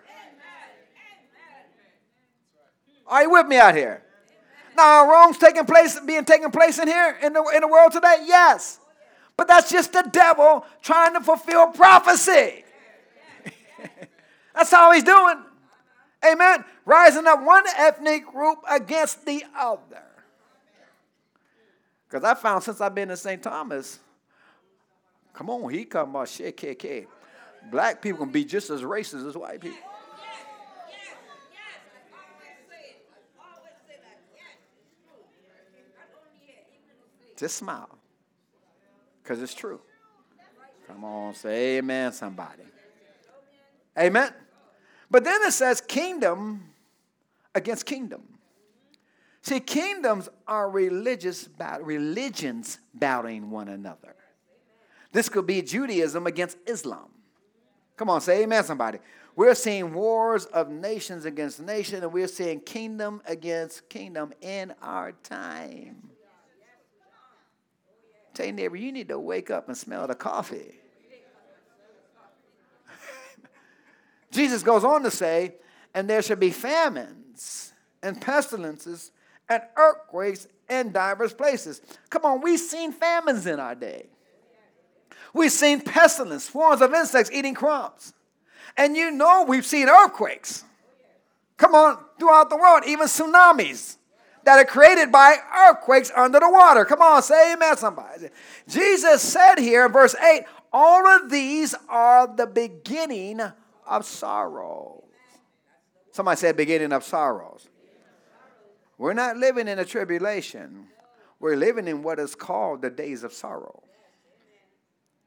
[3.08, 4.04] Are you with me out here?
[4.76, 7.68] Now, are wrongs taking place, and being taken place in here in the, in the
[7.68, 8.24] world today?
[8.26, 8.80] Yes.
[9.36, 12.64] But that's just the devil trying to fulfill prophecy.
[14.56, 15.44] that's all he's doing.
[16.26, 16.64] Amen.
[16.86, 20.04] Rising up one ethnic group against the other.
[22.08, 23.42] Because I found since I've been in St.
[23.42, 24.00] Thomas,
[25.34, 27.08] come on, he come about shit, KK.
[27.72, 29.78] Black people can be just as racist as white people.
[37.38, 37.90] Just smile.
[39.24, 39.82] Because it's true.
[40.88, 42.64] Come on, say amen, somebody.
[43.98, 44.32] Amen.
[45.12, 46.64] But then it says kingdom
[47.54, 48.24] against kingdom.
[49.42, 51.50] See, kingdoms are religious
[51.82, 54.16] religions battling one another.
[55.12, 57.10] This could be Judaism against Islam.
[57.98, 59.00] Come on, say amen, somebody.
[59.36, 65.12] We're seeing wars of nations against nation, and we're seeing kingdom against kingdom in our
[65.24, 66.10] time.
[68.34, 70.81] Tell your neighbor, you need to wake up and smell the coffee.
[74.32, 75.56] Jesus goes on to say,
[75.94, 79.12] and there shall be famines and pestilences
[79.50, 81.82] and earthquakes in diverse places.
[82.10, 84.08] Come on, we've seen famines in our day.
[85.34, 88.14] We've seen pestilence, swarms of insects eating crops.
[88.78, 90.64] And you know we've seen earthquakes.
[91.58, 93.98] Come on, throughout the world, even tsunamis
[94.44, 95.36] that are created by
[95.70, 96.86] earthquakes under the water.
[96.86, 98.30] Come on, say amen, somebody.
[98.68, 103.42] Jesus said here in verse 8, all of these are the beginning
[103.92, 105.04] of sorrows.
[106.12, 107.68] Somebody said beginning of sorrows.
[108.98, 110.88] We're not living in a tribulation.
[111.40, 113.84] We're living in what is called the days of sorrow.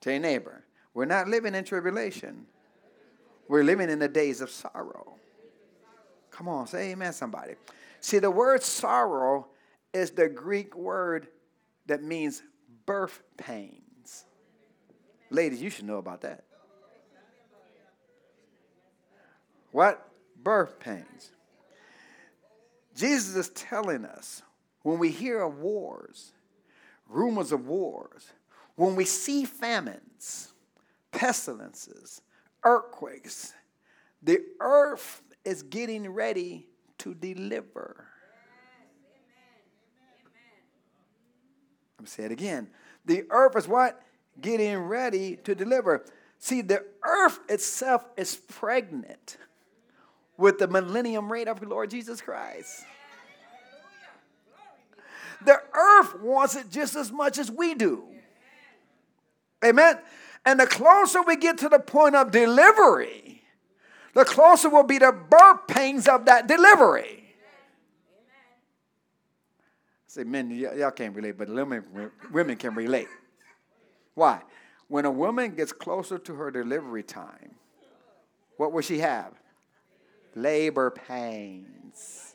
[0.01, 2.47] Tell your neighbor, we're not living in tribulation.
[3.49, 5.15] We're living in the days of sorrow.
[6.31, 7.55] Come on, say amen, somebody.
[8.01, 9.49] See, the word sorrow
[9.93, 11.29] is the Greek word
[11.87, 12.43] that means
[12.87, 14.25] birth pains.
[15.31, 16.45] Ladies, you should know about that.
[19.75, 20.09] What?
[20.41, 21.33] Birth pains.
[22.95, 24.41] Jesus is telling us
[24.83, 26.31] when we hear of wars,
[27.09, 28.29] rumors of wars,
[28.77, 30.53] when we see famines,
[31.11, 32.23] pestilences,
[32.63, 33.53] earthquakes,
[34.23, 36.69] the earth is getting ready
[36.99, 38.07] to deliver.
[41.99, 42.69] Let me say it again.
[43.07, 44.01] The earth is what?
[44.41, 46.07] Getting ready to deliver.
[46.39, 49.37] See, the earth itself is pregnant
[50.37, 52.85] with the millennium reign of Lord Jesus Christ.
[55.45, 58.05] The earth wants it just as much as we do.
[59.65, 59.99] Amen.
[60.47, 63.43] And the closer we get to the point of delivery,
[64.15, 67.25] the closer will be the birth pains of that delivery.
[70.07, 73.09] Say, men, y- y'all can't relate, but women, women can relate.
[74.15, 74.43] Why?
[74.87, 77.57] When a woman gets closer to her delivery time,
[78.57, 79.33] what will she have?
[80.35, 82.35] Labor pains.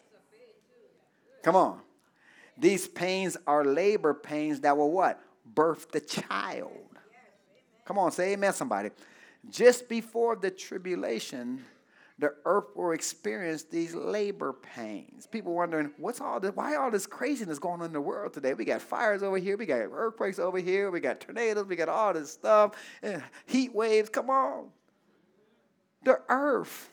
[1.44, 1.82] Come on.
[2.58, 5.22] These pains are labor pains that will what?
[5.46, 6.72] Birth the child.
[7.86, 8.90] Come on, say amen, somebody.
[9.50, 11.64] Just before the tribulation,
[12.20, 15.26] the earth will experience these labor pains.
[15.26, 16.52] People wondering, what's all this?
[16.54, 18.54] Why all this craziness going on in the world today?
[18.54, 21.88] We got fires over here, we got earthquakes over here, we got tornadoes, we got
[21.88, 24.10] all this stuff, and heat waves.
[24.10, 24.68] Come on.
[26.04, 26.90] The earth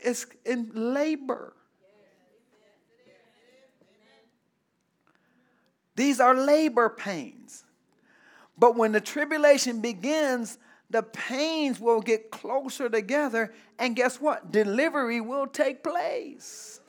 [0.00, 1.54] is in labor.
[5.96, 7.64] These are labor pains.
[8.58, 10.58] But when the tribulation begins,
[10.90, 14.52] the pains will get closer together, and guess what?
[14.52, 16.80] Delivery will take place.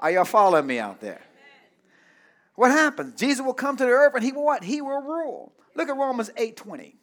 [0.00, 1.20] Are y'all following me out there?
[2.54, 3.18] What happens?
[3.18, 4.64] Jesus will come to the earth and he will what?
[4.64, 5.52] He will rule.
[5.74, 6.96] Look at Romans 8:20.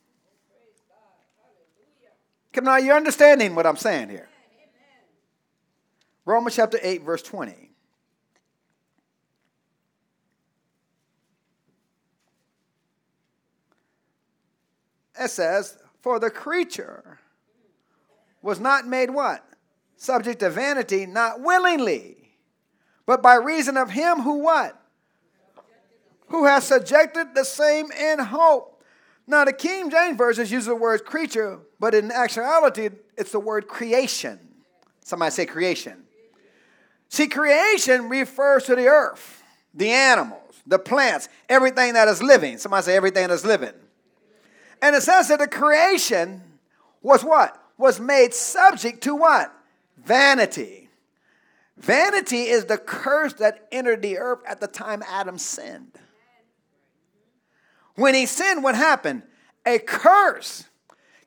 [2.53, 4.27] Come now, you're understanding what I'm saying here.
[6.25, 7.69] Romans chapter 8, verse 20.
[15.19, 17.19] It says, For the creature
[18.41, 19.43] was not made what?
[19.97, 22.15] Subject to vanity, not willingly,
[23.05, 24.79] but by reason of him who what?
[26.27, 28.78] Who has subjected the same in hope.
[29.29, 33.67] Now, the King James Version uses the word creature, but in actuality, it's the word
[33.67, 34.39] creation.
[35.01, 36.03] Somebody say creation.
[37.09, 42.57] See, creation refers to the earth, the animals, the plants, everything that is living.
[42.57, 43.73] Somebody say everything that is living.
[44.81, 46.41] And it says that the creation
[47.03, 47.55] was what?
[47.77, 49.53] Was made subject to what?
[50.03, 50.89] Vanity.
[51.77, 55.99] Vanity is the curse that entered the earth at the time Adam sinned.
[57.99, 59.23] When he sinned, what happened?
[59.65, 60.63] A curse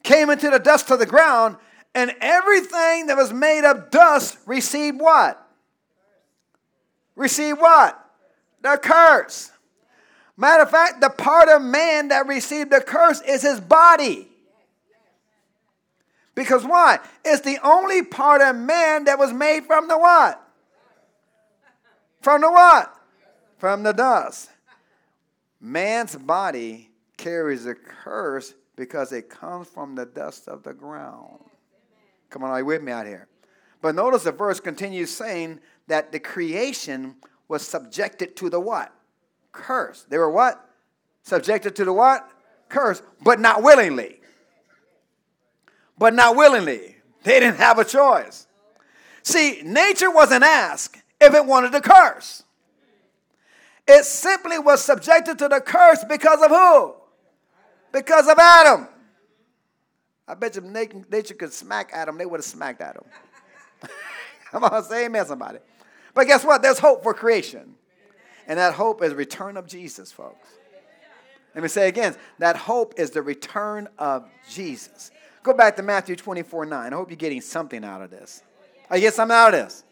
[0.02, 1.56] came into the dust of the ground,
[1.94, 5.46] and everything that was made of dust received what?
[7.14, 8.02] Received what?
[8.62, 9.50] The curse.
[10.38, 14.28] Matter of fact, the part of man that received the curse is his body.
[16.34, 17.00] Because why?
[17.22, 20.42] It's the only part of man that was made from the what?
[22.22, 22.96] From the what?
[23.58, 24.48] From the dust.
[25.62, 31.38] Man's body carries a curse because it comes from the dust of the ground.
[32.28, 33.28] Come on, are you with me out here?
[33.80, 37.16] But notice the verse continues saying that the creation
[37.48, 38.92] was subjected to the what?
[39.52, 40.04] curse.
[40.08, 40.68] They were what?
[41.22, 42.28] Subjected to the what?
[42.68, 44.18] Curse, but not willingly.
[45.98, 46.96] But not willingly.
[47.22, 48.48] They didn't have a choice.
[49.22, 52.42] See, nature wasn't asked if it wanted to curse.
[53.86, 56.94] It simply was subjected to the curse because of who?
[57.92, 58.88] Because of Adam.
[60.26, 63.04] I bet you nature could smack Adam, they would have smacked Adam.
[64.50, 65.58] Come on, say amen, somebody.
[66.14, 66.62] But guess what?
[66.62, 67.74] There's hope for creation.
[68.46, 70.48] And that hope is return of Jesus, folks.
[71.54, 75.10] Let me say again that hope is the return of Jesus.
[75.42, 76.92] Go back to Matthew 24 9.
[76.92, 78.42] I hope you're getting something out of this.
[78.88, 79.84] I get something out of this.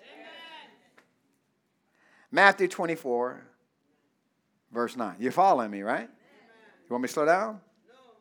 [2.30, 3.43] Matthew 24,
[4.73, 5.16] verse 9.
[5.18, 6.09] You're following me, right?
[6.09, 7.61] You want me to slow down?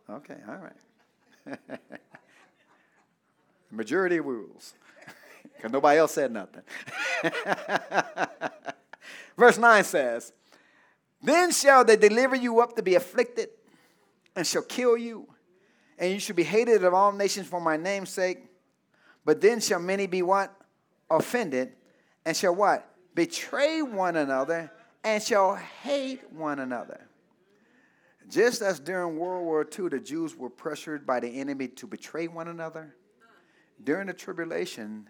[0.09, 1.59] Okay, all right.
[3.71, 4.73] Majority rules.
[5.55, 6.61] Because nobody else said nothing.
[9.37, 10.31] Verse 9 says,
[11.21, 13.49] Then shall they deliver you up to be afflicted,
[14.35, 15.27] and shall kill you,
[15.97, 18.39] and you shall be hated of all nations for my name's sake.
[19.25, 20.53] But then shall many be what?
[21.09, 21.73] Offended,
[22.25, 22.89] and shall what?
[23.15, 24.71] Betray one another,
[25.03, 27.07] and shall hate one another.
[28.29, 32.27] Just as during World War II, the Jews were pressured by the enemy to betray
[32.27, 32.95] one another,
[33.83, 35.09] during the tribulation,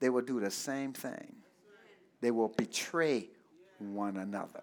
[0.00, 1.36] they will do the same thing.
[2.20, 3.28] They will betray
[3.78, 4.62] one another.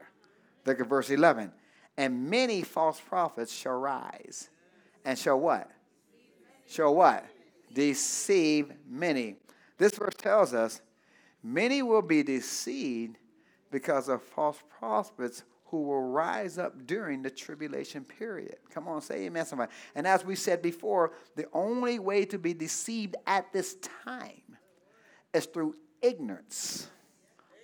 [0.66, 1.52] Look at verse 11.
[1.98, 4.50] And many false prophets shall rise
[5.06, 5.70] and shall what?
[6.68, 7.26] Shall what?
[7.74, 9.36] Deceive many.
[9.78, 10.82] This verse tells us
[11.44, 13.18] many will be deceived
[13.72, 18.58] because of false prophets who will rise up during the tribulation period.
[18.74, 19.72] Come on, say amen, somebody.
[19.96, 24.58] And as we said before, the only way to be deceived at this time
[25.34, 26.88] is through ignorance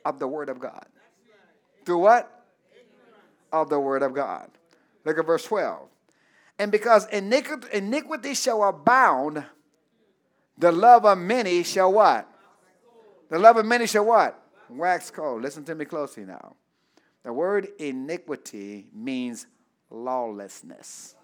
[0.05, 0.86] of the Word of God.
[1.88, 2.43] Through what?
[3.53, 4.49] Of the word of God.
[5.05, 5.88] Look at verse 12.
[6.60, 9.45] And because iniquity shall abound,
[10.58, 12.30] the love of many shall what?
[13.30, 14.38] The love of many shall what?
[14.70, 15.41] Wax cold.
[15.41, 16.55] Listen to me closely now.
[17.24, 19.47] The word iniquity means
[19.89, 21.15] lawlessness.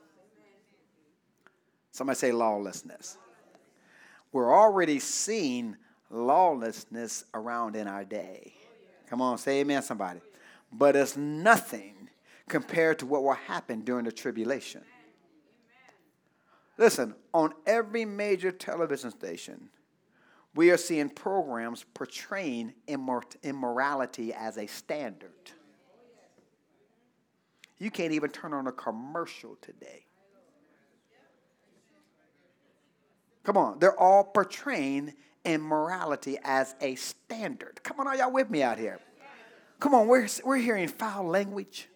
[1.92, 3.18] Somebody say lawlessness.
[4.32, 5.78] We're already seeing
[6.10, 8.54] lawlessness around in our day.
[9.08, 10.22] Come on, say amen, somebody.
[10.72, 12.10] But it's nothing
[12.50, 14.82] compared to what will happen during the tribulation.
[16.78, 19.70] Listen, on every major television station,
[20.56, 25.32] we are seeing programs portraying immor- immorality as a standard.
[27.80, 30.06] You can't even turn on a commercial today.
[33.44, 37.84] Come on, they're all portraying immorality as a standard.
[37.84, 39.00] Come on, are y'all with me out here?
[39.80, 41.90] Come on, we're, we're hearing foul language.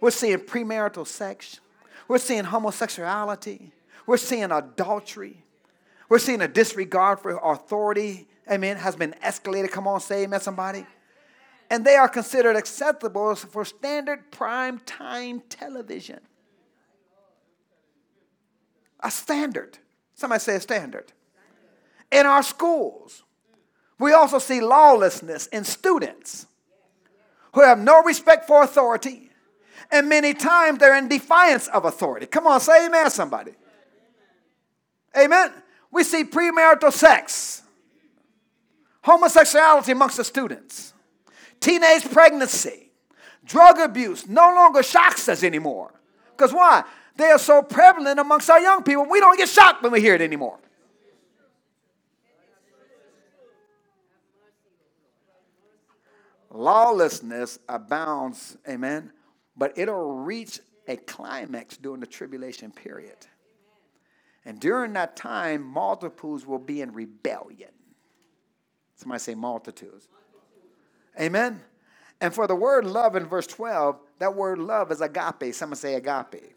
[0.00, 1.60] We're seeing premarital sex.
[2.06, 3.72] We're seeing homosexuality.
[4.06, 5.43] We're seeing adultery.
[6.08, 9.70] We're seeing a disregard for authority, amen, has been escalated.
[9.70, 10.86] Come on, say amen, somebody.
[11.70, 16.20] And they are considered acceptable for standard prime time television.
[19.00, 19.78] A standard.
[20.14, 21.12] Somebody say a standard.
[22.12, 23.24] In our schools,
[23.98, 26.46] we also see lawlessness in students
[27.54, 29.30] who have no respect for authority,
[29.90, 32.26] and many times they're in defiance of authority.
[32.26, 33.52] Come on, say amen, somebody.
[35.16, 35.52] Amen.
[35.94, 37.62] We see premarital sex,
[39.04, 40.92] homosexuality amongst the students,
[41.60, 42.90] teenage pregnancy,
[43.44, 45.92] drug abuse no longer shocks us anymore.
[46.32, 46.82] Because why?
[47.14, 50.16] They are so prevalent amongst our young people, we don't get shocked when we hear
[50.16, 50.58] it anymore.
[56.50, 59.12] Lawlessness abounds, amen,
[59.56, 63.28] but it'll reach a climax during the tribulation period.
[64.44, 67.70] And during that time, multitudes will be in rebellion.
[68.96, 70.08] Somebody say multitudes.
[71.18, 71.62] Amen.
[72.20, 75.54] And for the word love in verse 12, that word love is agape.
[75.54, 76.54] Someone say agape.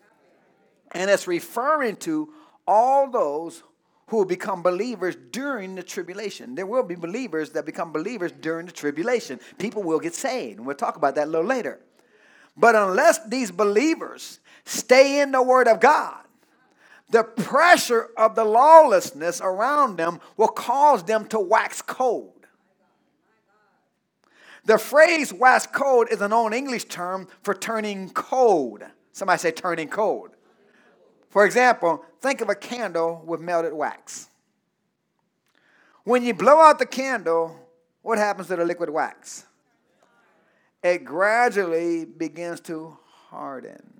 [0.92, 2.34] And it's referring to
[2.68, 3.64] all those
[4.08, 6.56] who will become believers during the tribulation.
[6.56, 9.40] There will be believers that become believers during the tribulation.
[9.58, 10.60] People will get saved.
[10.60, 11.80] We'll talk about that a little later.
[12.56, 16.27] But unless these believers stay in the Word of God,
[17.10, 22.34] the pressure of the lawlessness around them will cause them to wax cold.
[24.66, 28.84] The phrase wax cold is an old English term for turning cold.
[29.14, 30.32] Somebody say turning cold.
[31.30, 34.30] For example, think of a candle with melted wax.
[36.04, 37.58] When you blow out the candle,
[38.02, 39.46] what happens to the liquid wax?
[40.84, 42.98] It gradually begins to
[43.30, 43.97] harden.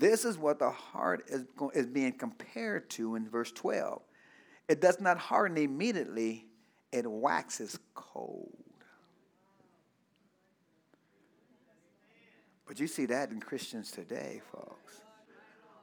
[0.00, 1.44] This is what the heart is,
[1.74, 4.00] is being compared to in verse 12.
[4.66, 6.46] It does not harden immediately,
[6.90, 8.56] it waxes cold.
[12.66, 15.02] But you see that in Christians today, folks.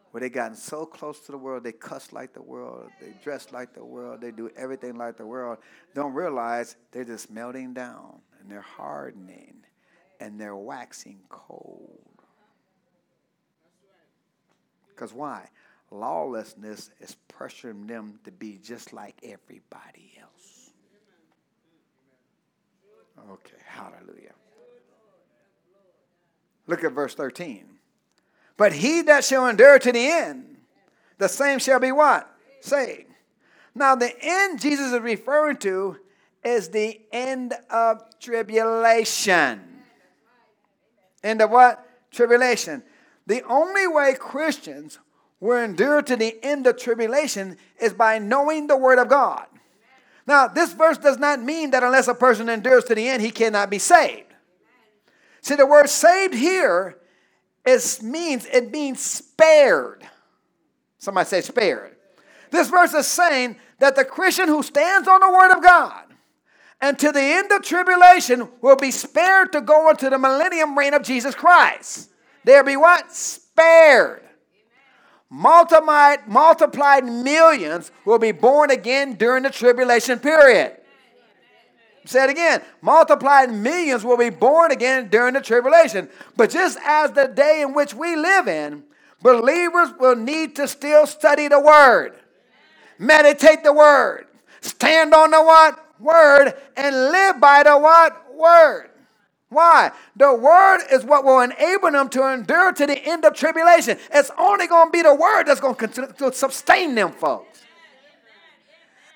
[0.09, 3.51] Where they've gotten so close to the world, they cuss like the world, they dress
[3.51, 5.59] like the world, they do everything like the world.
[5.93, 9.57] Don't realize they're just melting down and they're hardening
[10.20, 11.97] and they're waxing cold.
[14.98, 15.48] Because why?
[15.91, 20.72] Lawlessness is pressuring them to be just like everybody else.
[23.32, 24.34] Okay, hallelujah.
[26.66, 27.66] Look at verse 13.
[28.58, 30.58] But he that shall endure to the end,
[31.20, 32.30] the same shall be what?
[32.62, 33.06] Saved.
[33.76, 35.98] Now, the end Jesus is referring to
[36.43, 39.62] is the end of tribulation.
[41.24, 41.88] End of what?
[42.12, 42.82] Tribulation.
[43.28, 44.98] The only way Christians
[45.40, 49.46] will endure to the end of tribulation is by knowing the Word of God.
[50.26, 53.32] Now, this verse does not mean that unless a person endures to the end, he
[53.32, 54.34] cannot be saved.
[55.42, 56.98] See, the word saved here
[57.66, 60.06] is, means it means spared.
[60.98, 61.96] Somebody say spared.
[62.52, 66.04] This verse is saying that the Christian who stands on the Word of God
[66.82, 70.94] and to the end of tribulation will be spared to go into the millennium reign
[70.94, 72.10] of Jesus Christ.
[72.48, 73.12] There be what?
[73.12, 74.22] Spared.
[75.30, 80.78] Multiplied, multiplied millions will be born again during the tribulation period.
[82.06, 82.62] Say it again.
[82.82, 86.08] Multiplied millions will be born again during the tribulation.
[86.38, 88.84] But just as the day in which we live in,
[89.22, 92.18] believers will need to still study the word,
[92.98, 94.26] meditate the word,
[94.62, 95.84] stand on the what?
[96.00, 98.34] Word, and live by the what?
[98.34, 98.91] Word.
[99.50, 99.91] Why?
[100.16, 103.98] The word is what will enable them to endure to the end of tribulation.
[104.14, 107.62] It's only going to be the word that's going to sustain them, folks.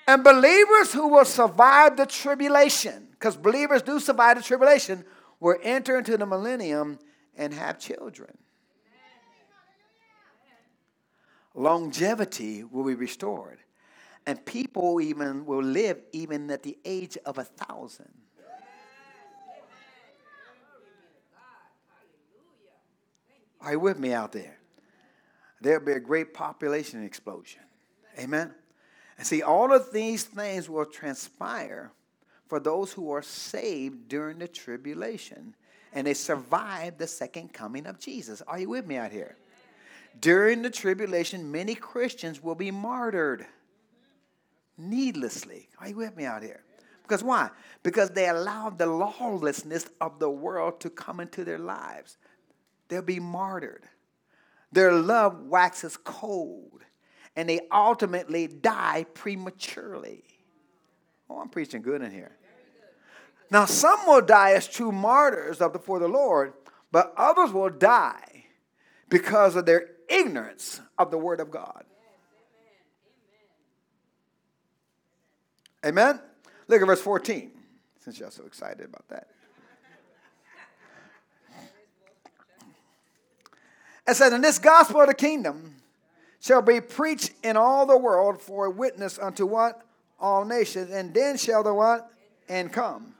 [0.06, 5.04] And believers who will survive the tribulation, because believers do survive the tribulation,
[5.38, 6.98] will enter into the millennium
[7.36, 8.36] and have children.
[11.54, 13.58] Longevity will be restored.
[14.26, 18.12] And people even will live even at the age of a thousand.
[23.62, 24.58] Are you with me out there?
[25.60, 27.62] There'll be a great population explosion.
[28.18, 28.52] Amen.
[29.16, 31.92] And see, all of these things will transpire
[32.48, 35.54] for those who are saved during the tribulation
[35.92, 38.42] and they survive the second coming of Jesus.
[38.42, 39.36] Are you with me out here?
[40.20, 43.46] During the tribulation, many Christians will be martyred
[44.76, 45.68] needlessly.
[45.78, 46.64] Are you with me out here?
[47.02, 47.50] Because why?
[47.82, 52.16] Because they allowed the lawlessness of the world to come into their lives.
[52.92, 53.84] They'll be martyred.
[54.70, 56.82] Their love waxes cold,
[57.34, 60.24] and they ultimately die prematurely.
[61.30, 62.36] Oh, I'm preaching good in here.
[63.50, 66.52] Now, some will die as true martyrs of the, for the Lord,
[66.90, 68.44] but others will die
[69.08, 71.84] because of their ignorance of the Word of God.
[75.82, 76.20] Amen?
[76.68, 77.52] Look at verse 14,
[78.00, 79.28] since y'all so excited about that.
[84.06, 85.76] It says, And this gospel of the kingdom
[86.40, 89.82] shall be preached in all the world for a witness unto what?
[90.18, 90.90] All nations.
[90.90, 92.10] And then shall the what?
[92.48, 93.14] And come.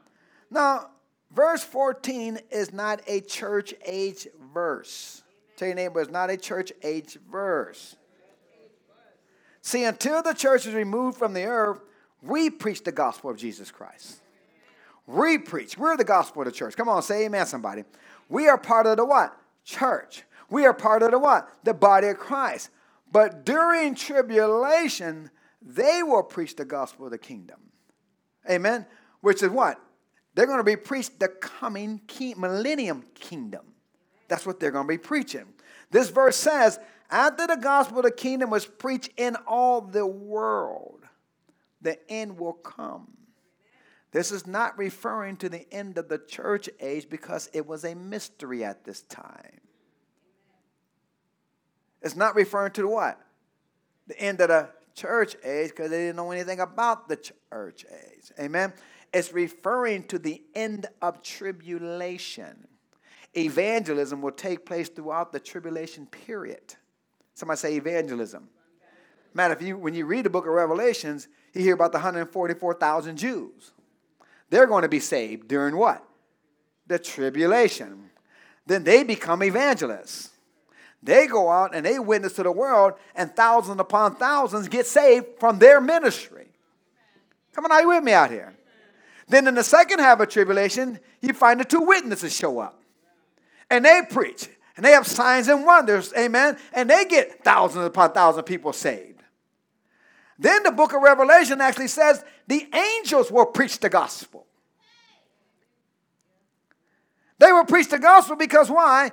[0.51, 0.91] Now,
[1.35, 5.23] verse 14 is not a church age verse.
[5.57, 7.97] Tell your neighbor, it's not a church age verse.
[9.63, 11.81] See, until the church is removed from the earth,
[12.21, 14.21] we preach the gospel of Jesus Christ.
[15.07, 15.79] We preach.
[15.79, 16.77] We're the gospel of the church.
[16.77, 17.85] Come on, say amen, somebody.
[18.29, 19.37] We are part of the what?
[19.65, 20.25] Church.
[20.53, 21.49] We are part of the what?
[21.65, 22.69] The body of Christ.
[23.11, 25.31] But during tribulation,
[25.63, 27.59] they will preach the gospel of the kingdom.
[28.49, 28.85] Amen.
[29.23, 29.81] Which is what?
[30.35, 33.63] They're going to be preached the coming king, millennium kingdom.
[34.29, 35.47] That's what they're going to be preaching.
[35.91, 36.79] This verse says,
[37.11, 41.05] after the gospel of the kingdom was preached in all the world,
[41.81, 43.09] the end will come.
[44.11, 47.95] This is not referring to the end of the church age because it was a
[47.95, 49.61] mystery at this time.
[52.03, 53.21] It's not referring to the what?
[54.07, 58.33] The end of the church age because they didn't know anything about the church age.
[58.39, 58.73] Amen.
[59.13, 62.67] It's referring to the end of tribulation.
[63.37, 66.75] Evangelism will take place throughout the tribulation period.
[67.35, 68.49] Somebody say evangelism.
[69.35, 73.17] Matter if you when you read the book of Revelations, you hear about the 144,000
[73.17, 73.73] Jews.
[74.51, 76.05] They're going to be saved during what?
[76.87, 78.11] The tribulation.
[78.67, 80.32] Then they become evangelists.
[81.03, 85.27] They go out and they witness to the world, and thousands upon thousands get saved
[85.41, 86.47] from their ministry.
[87.55, 88.55] Come on, are you with me out here?
[89.29, 92.81] Then in the second half of tribulation, you find the two witnesses show up.
[93.71, 94.49] And they preach.
[94.77, 96.57] And they have signs and wonders, amen.
[96.73, 99.23] And they get thousands upon thousands of people saved.
[100.39, 104.47] Then the book of Revelation actually says the angels will preach the gospel.
[107.39, 109.11] They will preach the gospel because why?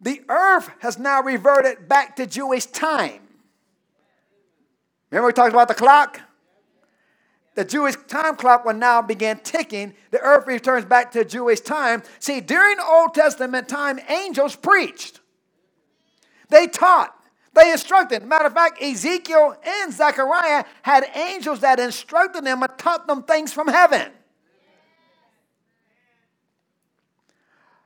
[0.00, 3.20] The earth has now reverted back to Jewish time.
[5.10, 6.20] Remember we talked about the clock?
[7.54, 9.94] The Jewish time clock will now begin ticking.
[10.12, 12.04] The earth returns back to Jewish time.
[12.20, 15.18] See, during Old Testament time, angels preached.
[16.50, 17.14] They taught.
[17.54, 18.24] They instructed.
[18.24, 23.52] Matter of fact, Ezekiel and Zechariah had angels that instructed them and taught them things
[23.52, 24.12] from heaven.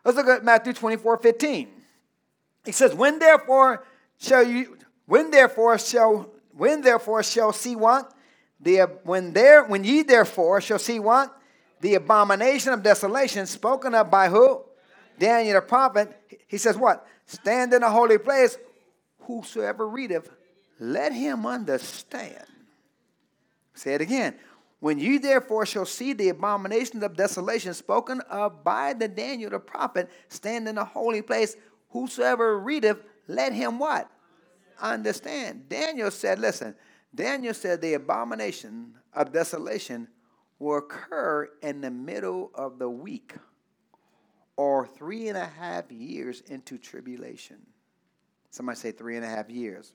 [0.05, 1.82] Let's look at Matthew 24 15.
[2.65, 3.85] He says, When therefore
[4.19, 8.13] shall you, when therefore shall, when therefore shall see what?
[8.61, 11.37] The, when there, when ye therefore shall see what?
[11.81, 14.63] The abomination of desolation spoken of by who?
[15.19, 16.17] Daniel the prophet.
[16.47, 17.07] He says what?
[17.27, 18.57] Stand in a holy place
[19.23, 20.31] whosoever readeth,
[20.79, 22.45] let him understand.
[23.75, 24.35] Say it again.
[24.81, 29.61] When you therefore shall see the abomination of desolation spoken of by the Daniel the
[29.61, 31.57] prophet stand in a holy place,
[31.93, 34.11] whosoever readeth, let him what?
[34.81, 35.69] Understand.
[35.69, 36.75] Daniel said, listen,
[37.15, 40.09] Daniel said the abomination of desolation
[40.59, 43.35] will occur in the middle of the week
[44.57, 47.59] or three and a half years into tribulation.
[48.51, 49.93] Somebody say three and a half years.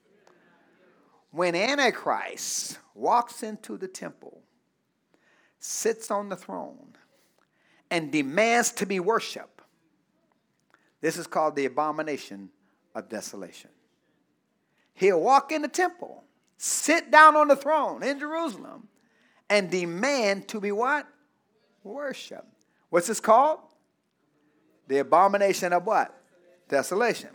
[1.32, 4.42] When Antichrist walks into the temple,
[5.60, 6.96] sits on the throne,
[7.90, 9.57] and demands to be worshiped,
[11.02, 12.50] this is called the abomination
[12.96, 13.70] of desolation.
[14.94, 16.24] He'll walk in the temple,
[16.58, 18.88] sit down on the throne in Jerusalem,
[19.50, 21.08] and demand to be what?
[21.84, 22.46] Worship.
[22.90, 23.60] What's this called?
[24.88, 26.14] The abomination of what?
[26.68, 27.30] Desolation.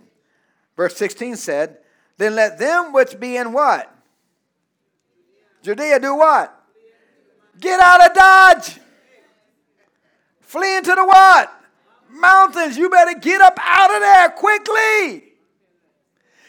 [0.76, 1.78] Verse 16 said,
[2.16, 3.94] Then let them which be in what?
[5.62, 6.58] Judea do what?
[7.60, 8.80] Get out of Dodge.
[10.40, 11.61] Flee into the what?
[12.12, 12.76] Mountains.
[12.76, 15.24] You better get up out of there quickly.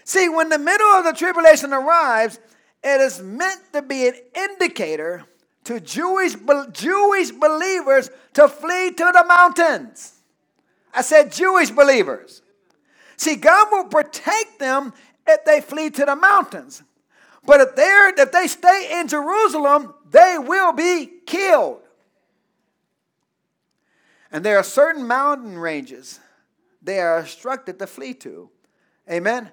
[0.06, 2.40] See, when the middle of the tribulation arrives,
[2.84, 5.24] it is meant to be an indicator
[5.64, 6.36] to Jewish,
[6.72, 10.20] Jewish believers to flee to the mountains.
[10.94, 12.42] I said Jewish believers.
[13.16, 14.94] See, God will protect them
[15.26, 16.84] if they flee to the mountains.
[17.46, 21.83] But if, they're, if they stay in Jerusalem, they will be killed.
[24.34, 26.20] And there are certain mountain ranges
[26.82, 28.50] they are instructed to flee to.
[29.10, 29.52] Amen.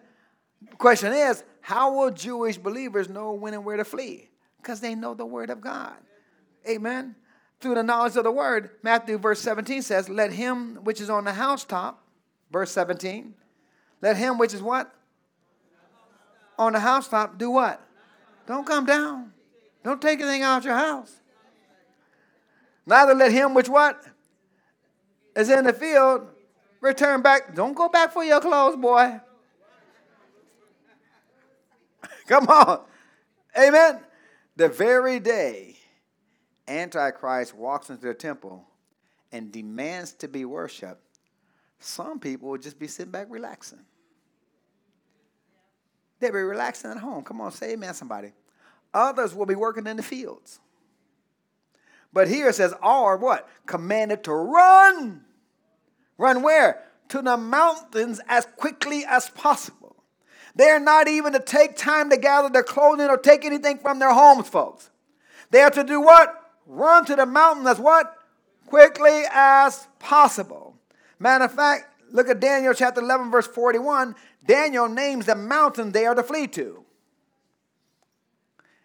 [0.79, 4.31] Question is, how will Jewish believers know when and where to flee?
[4.57, 5.95] Because they know the word of God.
[6.69, 7.15] Amen.
[7.61, 11.25] Through the knowledge of the word, Matthew verse 17 says, Let him which is on
[11.25, 12.03] the housetop,
[12.51, 13.35] verse 17,
[14.01, 14.93] let him which is what?
[16.59, 17.87] On the housetop, do what?
[18.47, 19.33] Don't come down.
[19.85, 21.15] Don't take anything out of your house.
[22.87, 24.03] Neither let him which what?
[25.41, 26.27] Is in the field
[26.83, 27.55] return back.
[27.55, 29.19] Don't go back for your clothes, boy.
[32.27, 32.83] Come on.
[33.59, 34.01] Amen.
[34.57, 35.77] The very day
[36.69, 38.67] Antichrist walks into the temple
[39.33, 41.01] and demands to be worshiped,
[41.79, 43.81] some people will just be sitting back relaxing.
[46.19, 47.25] They'll be relaxing at home.
[47.25, 48.33] Come on, say amen, somebody.
[48.93, 50.61] Others will be working in the fields.
[52.13, 53.49] But here it says, all are what?
[53.65, 55.25] Commanded to run.
[56.21, 56.83] Run where?
[57.09, 59.97] To the mountains as quickly as possible.
[60.55, 64.13] They're not even to take time to gather their clothing or take anything from their
[64.13, 64.91] homes, folks.
[65.51, 66.53] They are to do what?
[66.67, 68.15] Run to the mountain as what?
[68.67, 70.77] Quickly as possible.
[71.19, 74.15] Matter of fact, look at Daniel chapter 11, verse 41.
[74.47, 76.85] Daniel names the mountain they are to flee to.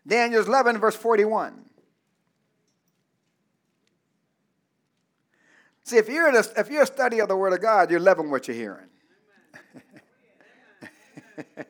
[0.07, 1.64] Daniel 11, verse 41.
[5.85, 8.31] See, if you're, a, if you're a study of the Word of God, you're loving
[8.31, 8.87] what you're hearing.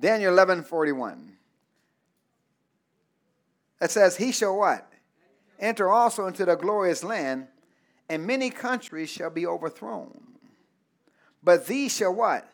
[0.00, 1.36] Daniel 11, 41.
[3.80, 4.92] It says, He shall what?
[5.60, 7.46] Enter also into the glorious land,
[8.08, 10.20] and many countries shall be overthrown.
[11.44, 12.50] But these shall what?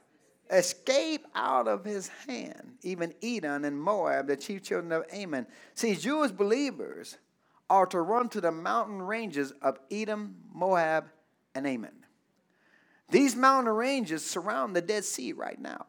[0.51, 5.47] Escape out of his hand, even Edom and Moab, the chief children of Ammon.
[5.74, 7.16] See, Jewish believers
[7.69, 11.07] are to run to the mountain ranges of Edom, Moab,
[11.55, 12.05] and Ammon.
[13.11, 15.87] These mountain ranges surround the Dead Sea right now.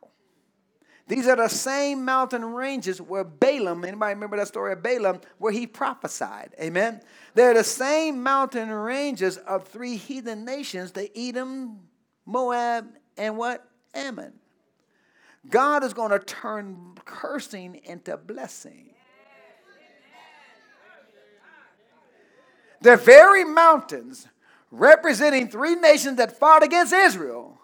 [1.08, 5.54] These are the same mountain ranges where Balaam, anybody remember that story of Balaam, where
[5.54, 6.54] he prophesied?
[6.60, 7.02] Amen.
[7.34, 11.80] They're the same mountain ranges of three heathen nations, the Edom,
[12.26, 13.66] Moab, and what?
[13.94, 14.34] Ammon.
[15.50, 18.90] God is going to turn cursing into blessing.
[22.82, 24.28] The very mountains
[24.72, 27.60] representing three nations that fought against Israel,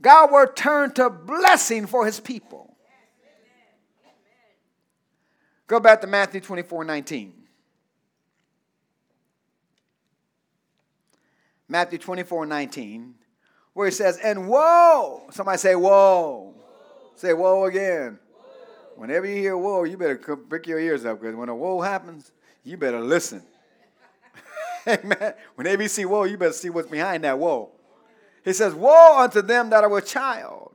[0.00, 2.76] God will turn to blessing for his people.
[5.66, 7.34] Go back to Matthew 24 19.
[11.68, 13.14] Matthew 24 19,
[13.74, 15.28] where he says, And woe!
[15.30, 16.54] Somebody say, Whoa.
[17.14, 18.18] Say, Whoa again.
[18.96, 22.32] Whenever you hear whoa, you better prick your ears up because when a whoa happens,
[22.64, 23.42] you better listen.
[24.86, 25.34] Amen.
[25.58, 27.70] You see whoa, you better see what's behind that whoa.
[28.44, 30.72] He says, Woe unto them that are with child,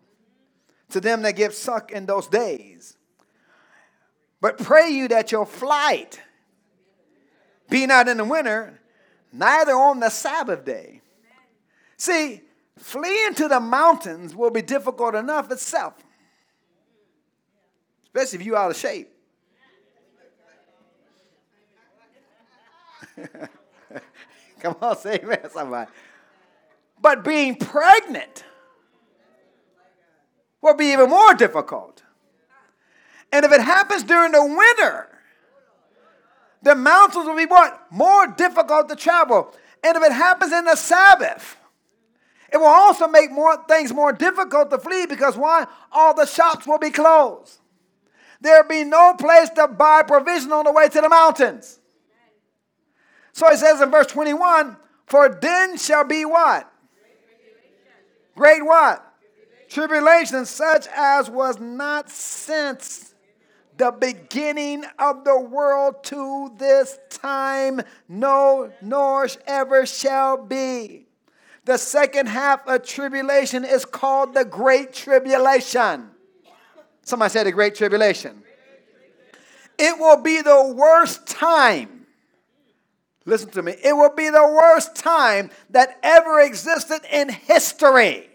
[0.90, 2.98] to them that give suck in those days.
[4.42, 6.22] But pray you that your flight
[7.70, 8.80] be not in the winter,
[9.32, 11.02] neither on the Sabbath day.
[11.98, 12.42] See,
[12.78, 15.96] fleeing to the mountains will be difficult enough itself,
[18.04, 19.12] especially if you're out of shape.
[24.66, 25.92] Come on, say amen, somebody.
[27.00, 28.44] But being pregnant
[30.60, 32.02] will be even more difficult.
[33.32, 35.10] And if it happens during the winter,
[36.64, 37.80] the mountains will be what?
[37.92, 39.54] More difficult to travel.
[39.84, 41.58] And if it happens in the Sabbath,
[42.52, 45.68] it will also make more things more difficult to flee because why?
[45.92, 47.60] All the shops will be closed.
[48.42, 51.80] There'll be no place to buy provision on the way to the mountains.
[53.36, 54.78] So it says in verse 21
[55.08, 56.72] For then shall be what?
[58.36, 59.06] Great what?
[59.70, 63.14] Tribulation, such as was not since
[63.76, 71.06] the beginning of the world to this time, no, nor ever shall be.
[71.66, 76.10] The second half of tribulation is called the Great Tribulation.
[77.02, 78.44] Somebody said the Great Tribulation.
[79.78, 81.95] It will be the worst time.
[83.26, 83.76] Listen to me.
[83.84, 88.30] It will be the worst time that ever existed in history.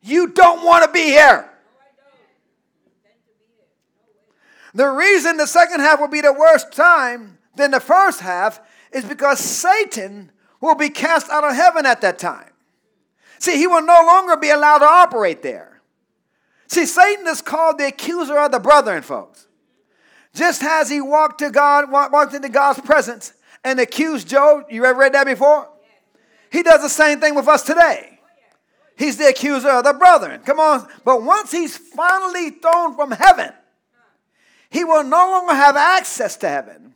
[0.00, 1.48] you don't want to be here.
[4.74, 8.60] The reason the second half will be the worst time than the first half
[8.92, 12.50] is because Satan will be cast out of heaven at that time.
[13.38, 15.80] See, he will no longer be allowed to operate there.
[16.66, 19.46] See, Satan is called the accuser of the brethren, folks.
[20.34, 23.32] Just as he walked to God, walked into God's presence
[23.62, 25.68] and accused Job, you ever read that before?
[26.50, 28.18] He does the same thing with us today.
[28.96, 30.40] He's the accuser of the brethren.
[30.44, 30.86] Come on.
[31.04, 33.52] But once he's finally thrown from heaven,
[34.70, 36.94] he will no longer have access to heaven.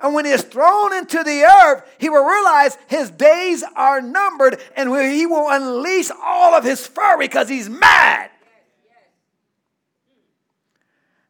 [0.00, 4.60] And when he is thrown into the earth, he will realize his days are numbered
[4.76, 8.30] and he will unleash all of his fury because he's mad.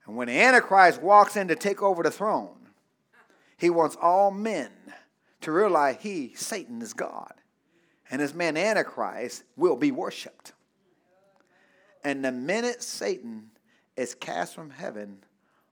[0.08, 2.56] And when Antichrist walks in to take over the throne,
[3.58, 4.70] he wants all men
[5.42, 7.34] to realize he, Satan, is God.
[8.10, 10.54] And his man Antichrist will be worshiped.
[12.02, 13.50] And the minute Satan
[13.96, 15.18] is cast from heaven,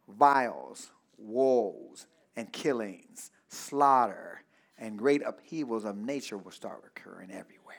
[0.07, 2.07] vials, woes,
[2.37, 4.43] and killings, slaughter,
[4.77, 7.77] and great upheavals of nature will start occurring everywhere.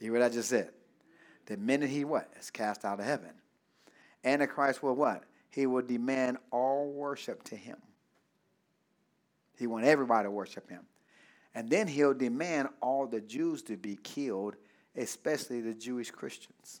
[0.00, 0.70] You hear what I just said?
[1.46, 2.32] The minute he what?
[2.40, 3.30] Is cast out of heaven.
[4.24, 5.24] Antichrist will what?
[5.50, 7.76] He will demand all worship to him.
[9.58, 10.82] He want everybody to worship him.
[11.54, 14.56] And then he'll demand all the Jews to be killed,
[14.96, 16.80] especially the Jewish Christians.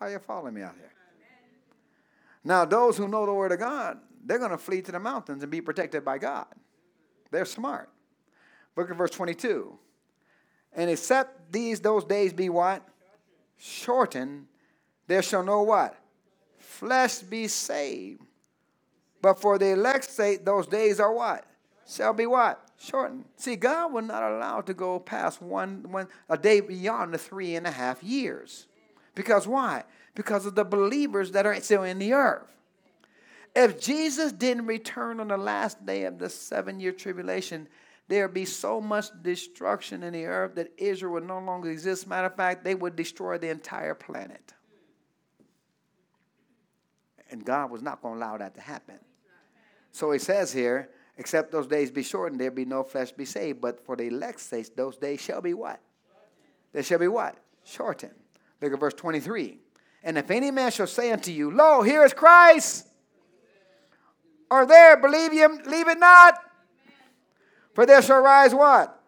[0.00, 0.92] Are you following me out here?
[2.42, 5.42] Now, those who know the Word of God, they're going to flee to the mountains
[5.42, 6.46] and be protected by God.
[7.30, 7.90] They're smart.
[8.76, 9.78] Look at verse 22.
[10.74, 12.86] And except these, those days be what?
[13.66, 14.46] Shortened,
[15.06, 15.96] there shall no what?
[16.58, 18.20] Flesh be saved.
[19.22, 21.46] But for the elect's sake, those days are what?
[21.88, 22.60] Shall be what?
[22.78, 23.24] Shortened.
[23.36, 27.54] See, God will not allow to go past one, one a day beyond the three
[27.54, 28.66] and a half years.
[29.14, 29.84] Because why?
[30.14, 32.46] because of the believers that are still in the earth.
[33.54, 37.68] If Jesus didn't return on the last day of the seven year tribulation,
[38.08, 42.06] there be so much destruction in the earth that Israel would no longer exist.
[42.06, 44.52] Matter of fact, they would destroy the entire planet.
[47.30, 48.98] And God was not going to allow that to happen.
[49.90, 53.60] So he says here, except those days be shortened, there be no flesh be saved.
[53.60, 55.80] But for the elect's sake, those days shall be what?
[56.72, 57.36] They shall be what?
[57.64, 58.14] Shortened.
[58.60, 59.58] Look at verse 23.
[60.02, 62.86] And if any man shall say unto you, Lo, here is Christ,
[64.50, 66.38] or there, believe him, leave it not.
[67.74, 69.00] For there shall rise what?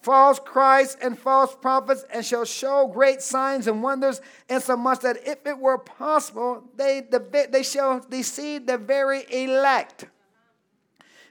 [0.00, 5.46] False Christ and false prophets, and shall show great signs and wonders, insomuch that if
[5.46, 7.02] it were possible, they,
[7.50, 10.04] they shall deceive the very elect.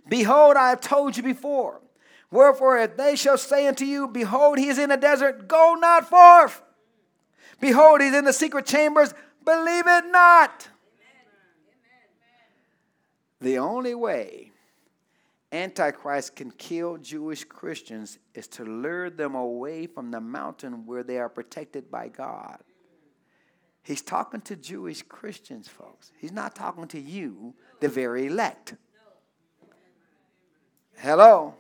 [0.10, 1.82] Behold, I have told you before.
[2.32, 6.10] Wherefore, if they shall say unto you, Behold, he is in the desert, go not
[6.10, 6.64] forth.
[7.62, 9.14] Behold, he's in the secret chambers.
[9.46, 10.68] Believe it not.
[13.40, 14.53] The only way
[15.54, 21.20] Antichrist can kill Jewish Christians is to lure them away from the mountain where they
[21.20, 22.58] are protected by God.
[23.84, 26.12] He's talking to Jewish Christians, folks.
[26.18, 28.74] He's not talking to you, the very elect.
[30.98, 31.54] Hello.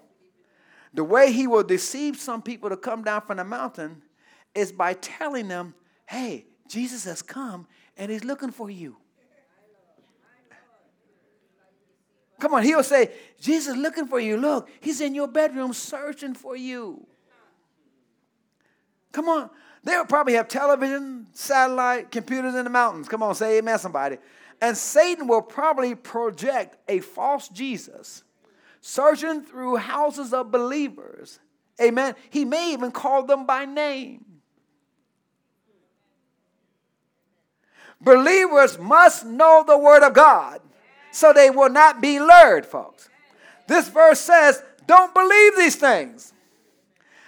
[0.96, 4.02] The way he will deceive some people to come down from the mountain
[4.56, 5.76] is by telling them
[6.08, 7.68] hey, Jesus has come
[7.98, 8.98] and he's looking for you.
[12.44, 14.36] Come on, he'll say, Jesus looking for you.
[14.36, 17.08] Look, he's in your bedroom searching for you.
[19.14, 19.50] Come on.
[19.86, 23.08] They'll probably have television, satellite, computers in the mountains.
[23.08, 24.18] Come on, say amen, somebody.
[24.60, 28.26] And Satan will probably project a false Jesus
[28.82, 31.40] searching through houses of believers.
[31.82, 32.14] Amen.
[32.30, 34.26] He may even call them by name.
[38.02, 40.60] Believers must know the Word of God
[41.14, 43.08] so they will not be lured, folks.
[43.68, 46.34] This verse says, don't believe these things.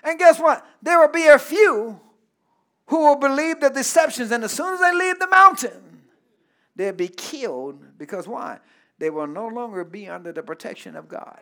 [0.03, 0.65] And guess what?
[0.81, 1.99] There will be a few
[2.87, 6.01] who will believe the deceptions, and as soon as they leave the mountain,
[6.75, 8.59] they'll be killed because why?
[8.97, 11.39] They will no longer be under the protection of God.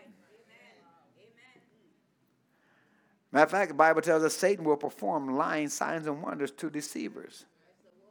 [3.31, 6.69] Matter of fact, the Bible tells us Satan will perform lying signs and wonders to
[6.69, 7.45] deceivers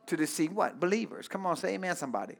[0.07, 0.80] to deceive what?
[0.80, 1.28] Believers.
[1.28, 2.37] Come on, say amen, somebody.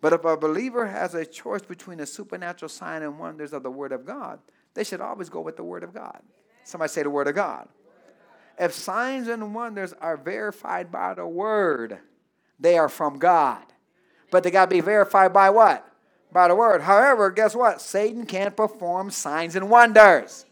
[0.00, 3.70] But if a believer has a choice between a supernatural sign and wonders of the
[3.70, 4.38] Word of God,
[4.74, 6.20] they should always go with the Word of God.
[6.64, 7.68] Somebody say the Word of God.
[8.58, 11.98] If signs and wonders are verified by the Word,
[12.58, 13.62] they are from God.
[14.30, 15.86] But they got to be verified by what?
[16.32, 16.82] By the Word.
[16.82, 17.80] However, guess what?
[17.80, 20.44] Satan can't perform signs and wonders.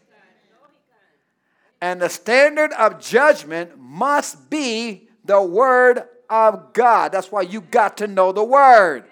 [1.81, 7.11] And the standard of judgment must be the Word of God.
[7.11, 9.05] That's why you got to know the Word.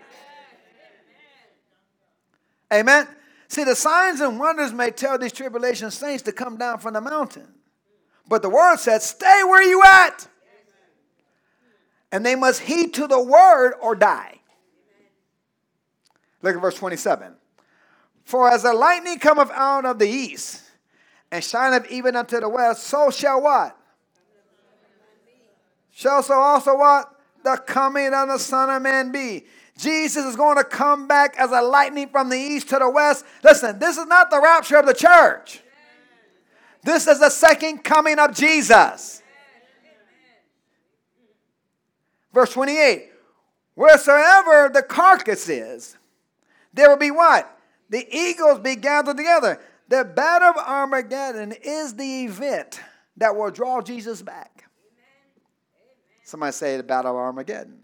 [2.73, 3.07] Amen.
[3.47, 7.01] See, the signs and wonders may tell these tribulation saints to come down from the
[7.01, 7.47] mountain.
[8.27, 10.27] But the word says, stay where you at.
[12.11, 14.39] And they must heed to the word or die.
[16.41, 17.35] Look at verse 27.
[18.25, 20.61] For as the lightning cometh out of the east
[21.31, 23.77] and shineth even unto the west, so shall what?
[25.91, 27.09] Shall so also what?
[27.43, 29.45] The coming of the Son of Man be.
[29.83, 33.25] Jesus is going to come back as a lightning from the east to the west.
[33.43, 35.61] Listen, this is not the rapture of the church.
[36.83, 39.21] This is the second coming of Jesus.
[42.33, 43.09] Verse 28
[43.75, 45.97] Wheresoever the carcass is,
[46.73, 47.49] there will be what?
[47.89, 49.59] The eagles be gathered together.
[49.89, 52.79] The battle of Armageddon is the event
[53.17, 54.65] that will draw Jesus back.
[56.23, 57.79] Somebody say the battle of Armageddon.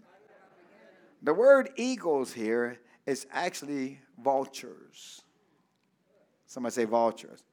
[1.22, 5.22] The word eagles here is actually vultures.
[6.46, 7.44] Somebody say vultures.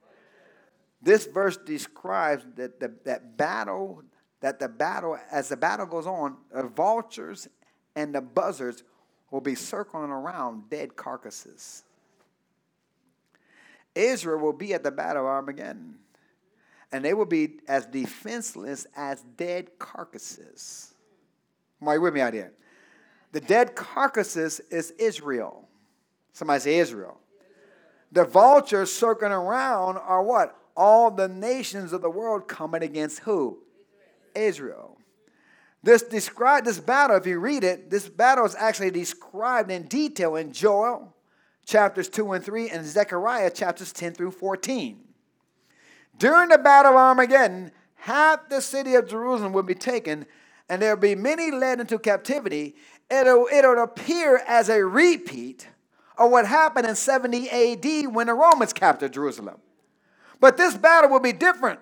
[1.01, 4.03] This verse describes that the, that battle,
[4.41, 7.47] that the battle, as the battle goes on, the vultures
[7.95, 8.84] and the buzzards
[9.32, 11.84] will be circling around dead carcasses.
[13.93, 15.95] Israel will be at the battle of Armageddon,
[16.91, 20.93] and they will be as defenseless as dead carcasses.
[21.82, 22.53] Am I with me out here?
[23.32, 25.67] The dead carcasses is Israel.
[26.34, 27.19] Somebody say Israel.
[28.11, 30.55] The vultures circling around are what?
[30.75, 33.59] All the nations of the world coming against who?
[34.36, 34.97] Israel.
[35.84, 40.36] This describe this battle, if you read it, this battle is actually described in detail
[40.36, 41.13] in Joel
[41.65, 44.99] chapters 2 and 3 and Zechariah chapters 10 through 14.
[46.17, 50.25] During the battle of Armageddon, half the city of Jerusalem will be taken,
[50.69, 52.75] and there will be many led into captivity,
[53.09, 55.67] it'll, it'll appear as a repeat
[56.17, 59.57] of what happened in 70 AD when the Romans captured Jerusalem.
[60.39, 61.79] But this battle will be different.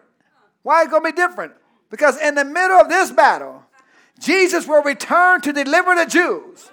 [0.64, 1.54] Why is it going to be different?
[1.90, 3.64] Because in the middle of this battle,
[4.20, 6.70] Jesus will return to deliver the Jews,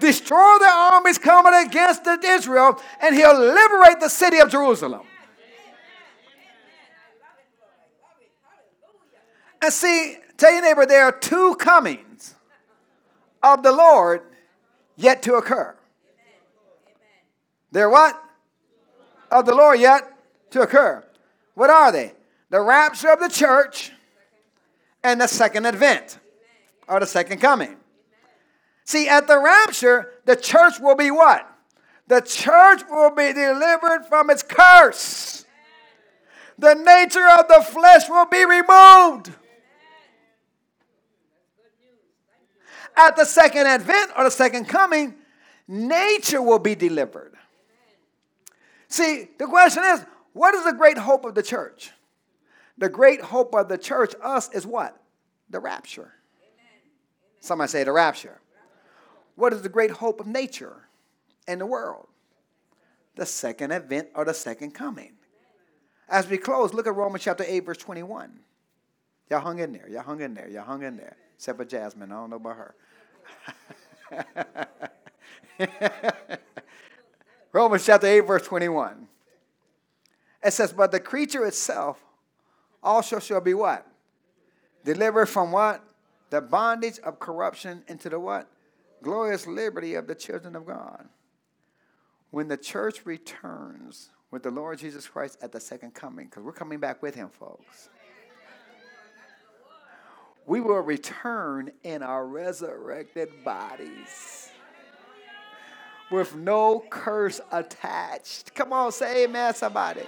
[0.00, 5.02] destroy the armies coming against Israel, and he'll liberate the city of Jerusalem.
[9.62, 12.03] And see, tell your neighbor, there are two comings
[13.44, 14.22] of the Lord
[14.96, 15.76] yet to occur.
[17.70, 18.20] They're what?
[19.30, 20.10] Of the Lord yet
[20.50, 21.04] to occur.
[21.54, 22.14] What are they?
[22.48, 23.92] The rapture of the church
[25.02, 26.18] and the second advent
[26.88, 27.76] or the second coming.
[28.84, 31.50] See, at the rapture, the church will be what?
[32.06, 35.44] The church will be delivered from its curse.
[36.58, 39.32] The nature of the flesh will be removed.
[42.96, 45.14] At the second advent or the second coming,
[45.66, 47.34] nature will be delivered.
[48.88, 51.90] See, the question is what is the great hope of the church?
[52.78, 55.00] The great hope of the church, us, is what?
[55.50, 56.12] The rapture.
[57.40, 58.40] Somebody say the rapture.
[59.36, 60.88] What is the great hope of nature
[61.46, 62.06] and the world?
[63.16, 65.12] The second advent or the second coming.
[66.08, 68.40] As we close, look at Romans chapter 8, verse 21.
[69.30, 69.88] Y'all hung in there.
[69.88, 70.48] Y'all hung in there.
[70.48, 71.16] Y'all hung in there.
[71.36, 72.12] Except for Jasmine.
[72.12, 72.74] I don't know about her.
[77.52, 79.06] Romans chapter 8, verse 21.
[80.44, 82.02] It says, But the creature itself
[82.82, 83.86] also shall be what?
[84.84, 85.82] Delivered from what?
[86.30, 88.48] The bondage of corruption into the what?
[89.02, 91.08] Glorious liberty of the children of God.
[92.30, 96.52] When the church returns with the Lord Jesus Christ at the second coming, because we're
[96.52, 97.88] coming back with him, folks
[100.46, 104.50] we will return in our resurrected bodies
[106.10, 108.54] with no curse attached.
[108.54, 110.02] Come on, say amen, somebody.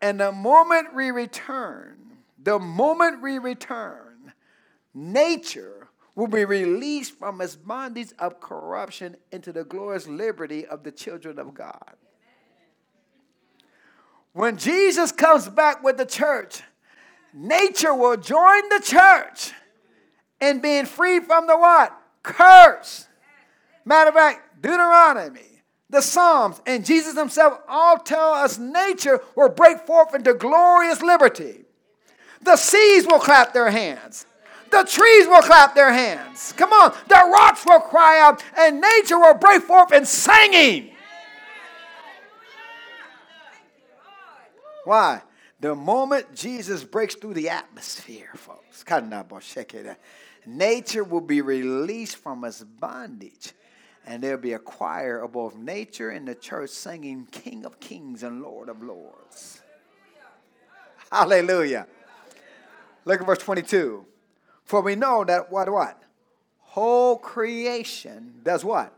[0.00, 1.96] And the moment we return,
[2.42, 4.32] the moment we return,
[4.94, 10.92] nature will be released from its bondage of corruption into the glorious liberty of the
[10.92, 11.94] children of God.
[14.32, 16.62] When Jesus comes back with the church,
[17.32, 19.52] nature will join the church
[20.40, 21.96] in being free from the what?
[22.22, 23.06] Curse.
[23.84, 29.80] Matter of fact, Deuteronomy, the Psalms, and Jesus himself all tell us nature will break
[29.86, 31.64] forth into glorious liberty.
[32.42, 34.26] The seas will clap their hands.
[34.70, 36.54] The trees will clap their hands.
[36.56, 36.94] Come on.
[37.06, 40.90] The rocks will cry out, and nature will break forth in singing.
[44.84, 45.22] Why?
[45.62, 48.84] The moment Jesus breaks through the atmosphere, folks,
[50.44, 53.52] nature will be released from its bondage.
[54.04, 58.24] And there'll be a choir of both nature and the church singing King of Kings
[58.24, 59.62] and Lord of Lords.
[61.12, 61.86] Hallelujah.
[63.04, 64.04] Look at verse 22.
[64.64, 66.02] For we know that what what?
[66.58, 68.92] Whole creation does what?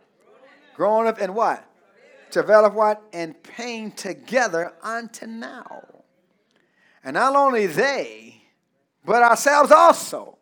[0.74, 1.62] Growing up in what?
[2.30, 3.02] Develop what?
[3.12, 6.03] And pain together unto now.
[7.04, 8.42] And not only they,
[9.04, 10.38] but ourselves also,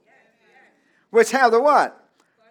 [1.11, 1.99] which have the what?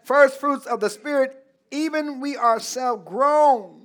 [0.03, 3.82] First fruits of the Spirit, even we ourselves groan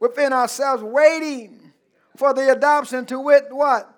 [0.00, 1.72] within ourselves, waiting
[2.16, 3.92] for the adoption to wit what?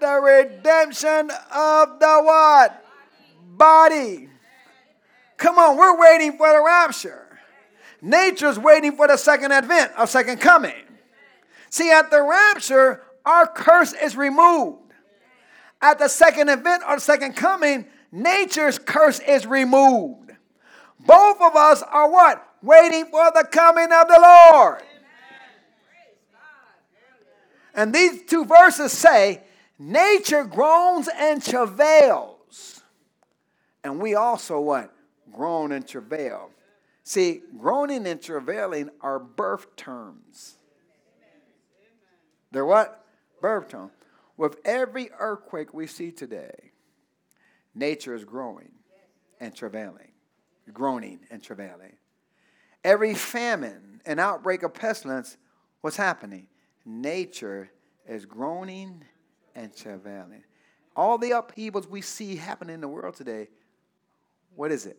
[0.00, 2.84] The redemption of the what?
[3.56, 4.28] Body.
[5.38, 7.26] Come on, we're waiting for the rapture.
[8.02, 10.74] Nature's waiting for the second advent or second coming.
[11.70, 14.78] See, at the rapture, our curse is removed.
[15.80, 20.30] At the second advent or the second coming, nature's curse is removed.
[21.00, 22.46] Both of us are what?
[22.62, 24.20] Waiting for the coming of the
[24.52, 24.82] Lord.
[27.74, 29.42] And these two verses say,
[29.78, 32.82] nature groans and travails.
[33.82, 34.92] And we also what?
[35.32, 36.50] Groan and travail.
[37.02, 40.58] See, groaning and travailing are birth terms.
[42.52, 43.01] They're what?
[44.36, 46.72] With every earthquake we see today,
[47.74, 48.70] nature is growing
[49.40, 50.12] and travailing,
[50.72, 51.96] groaning and travailing.
[52.84, 55.36] Every famine and outbreak of pestilence,
[55.80, 56.46] what's happening?
[56.84, 57.70] Nature
[58.06, 59.04] is groaning
[59.54, 60.44] and travailing.
[60.96, 63.48] All the upheavals we see happening in the world today,
[64.54, 64.98] what is it?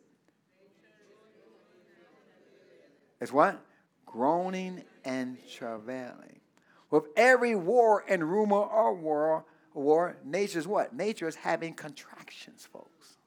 [3.22, 3.60] It's what?
[4.06, 6.41] Groaning and travailing.
[6.94, 10.96] With every war and rumor of war, war, nature's what?
[10.96, 13.18] Nature is having contractions, folks.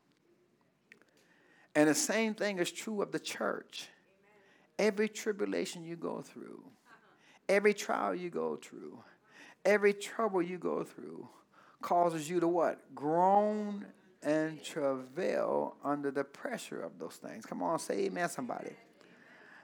[1.74, 3.88] And the same thing is true of the church.
[4.78, 6.62] Every tribulation you go through,
[7.48, 9.02] every trial you go through,
[9.64, 11.28] every trouble you go through
[11.82, 12.94] causes you to what?
[12.94, 13.84] Groan
[14.22, 17.44] and travail under the pressure of those things.
[17.44, 18.76] Come on, say amen, somebody.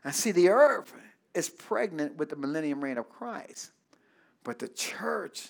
[0.03, 0.93] And see, the earth
[1.35, 3.71] is pregnant with the millennium reign of Christ.
[4.45, 5.49] But the church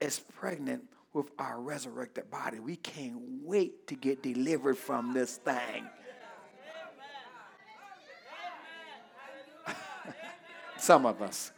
[0.00, 2.58] is pregnant with our resurrected body.
[2.58, 5.86] We can't wait to get delivered from this thing.
[10.78, 11.52] Some of us.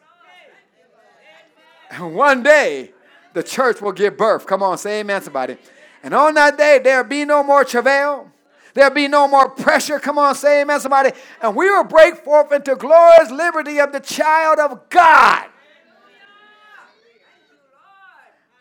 [1.90, 2.92] And one day,
[3.34, 4.46] the church will give birth.
[4.46, 5.56] Come on, say amen, somebody.
[6.02, 8.30] And on that day, there'll be no more travail.
[8.74, 10.00] There'll be no more pressure.
[10.00, 11.12] Come on, say amen, somebody.
[11.40, 15.46] And we will break forth into glorious liberty of the child of God.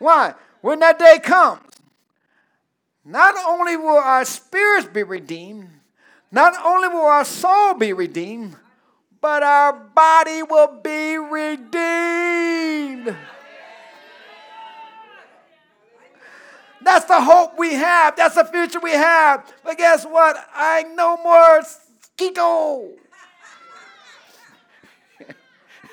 [0.04, 0.34] Why?
[0.60, 1.62] When that day comes,
[3.06, 5.70] not only will our spirits be redeemed,
[6.30, 8.54] not only will our soul be redeemed,
[9.22, 11.56] but our body will be redeemed.
[16.82, 18.14] That's the hope we have.
[18.14, 19.50] That's the future we have.
[19.64, 20.36] But guess what?
[20.54, 22.90] I no more skeeto.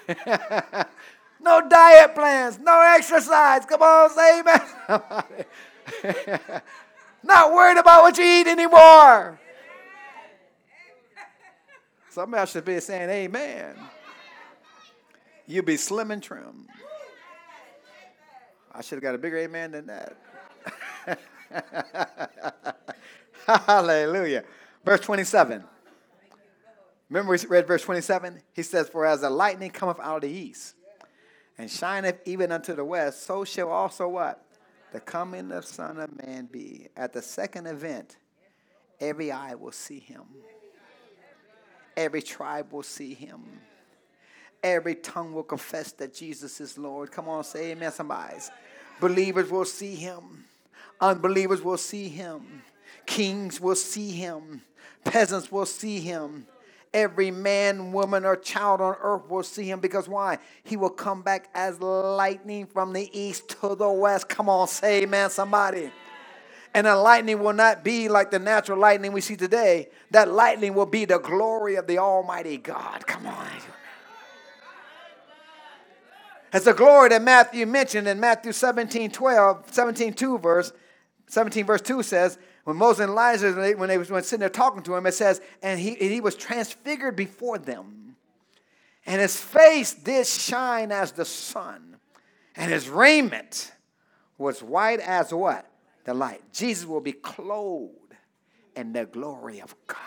[1.42, 3.66] No diet plans, no exercise.
[3.66, 4.62] Come on, say amen.
[7.24, 9.40] Not worried about what you eat anymore.
[12.10, 13.76] Somebody should be saying amen.
[15.48, 16.68] You'll be slim and trim.
[18.74, 20.16] I should have got a bigger amen than that.
[23.66, 24.44] Hallelujah.
[24.86, 25.64] Verse 27.
[27.10, 28.42] Remember we read verse 27?
[28.54, 30.76] He says, For as the lightning cometh out of the east
[31.62, 34.44] and shineth even unto the west, so shall also what?
[34.94, 36.88] The coming of Son of Man be.
[36.98, 38.18] At the second advent,
[39.00, 40.24] every eye will see him.
[41.96, 43.44] Every tribe will see him.
[44.64, 47.12] Every tongue will confess that Jesus is Lord.
[47.12, 48.38] Come on, say amen, somebody.
[49.00, 50.46] Believers will see him.
[51.00, 52.64] Unbelievers will see him.
[53.06, 54.64] Kings will see him.
[55.04, 56.48] Peasants will see him
[56.94, 60.38] every man, woman, or child on earth will see him because why?
[60.64, 64.30] He will come back as lightning from the east to the west.
[64.30, 65.92] Come on, say amen, somebody.
[66.74, 69.90] And the lightning will not be like the natural lightning we see today.
[70.12, 73.06] That lightning will be the glory of the Almighty God.
[73.06, 73.48] Come on.
[76.54, 80.74] It's the glory that Matthew mentioned in Matthew 17, 12, 17, 2 verse,
[81.28, 84.42] 17 verse 2 says, when Moses and Elijah, when they, when they was when sitting
[84.42, 88.16] there talking to him, it says, and he, and he was transfigured before them.
[89.06, 91.98] And his face did shine as the sun,
[92.56, 93.72] and his raiment
[94.38, 95.66] was white as what?
[96.06, 96.42] The light.
[96.54, 97.96] Jesus will be clothed
[98.76, 99.98] in the glory of God.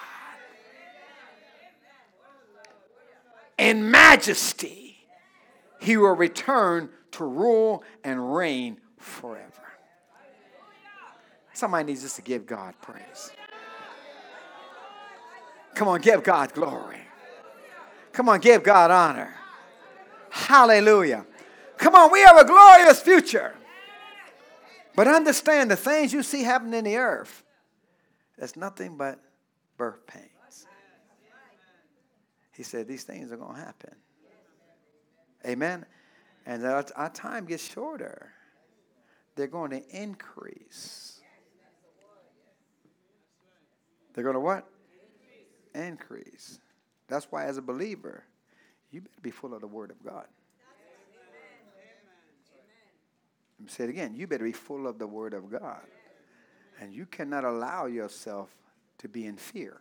[3.58, 4.96] In majesty,
[5.80, 9.63] he will return to rule and reign forever.
[11.54, 13.30] Somebody needs us to give God praise.
[15.74, 17.00] Come on, give God glory.
[18.12, 19.34] Come on, give God honor.
[20.30, 21.24] Hallelujah.
[21.78, 23.54] Come on, we have a glorious future.
[24.96, 27.42] But understand the things you see happening in the earth,
[28.38, 29.20] that's nothing but
[29.76, 30.66] birth pains.
[32.56, 33.94] He said these things are going to happen.
[35.46, 35.84] Amen.
[36.46, 38.32] And our, our time gets shorter.
[39.34, 41.13] They're going to increase.
[44.14, 44.66] They're going to what?
[45.74, 46.60] Increase.
[47.08, 48.24] That's why, as a believer,
[48.90, 50.26] you better be full of the Word of God.
[53.58, 54.14] Let me say it again.
[54.14, 55.82] You better be full of the Word of God.
[56.80, 58.50] And you cannot allow yourself
[58.98, 59.80] to be in fear.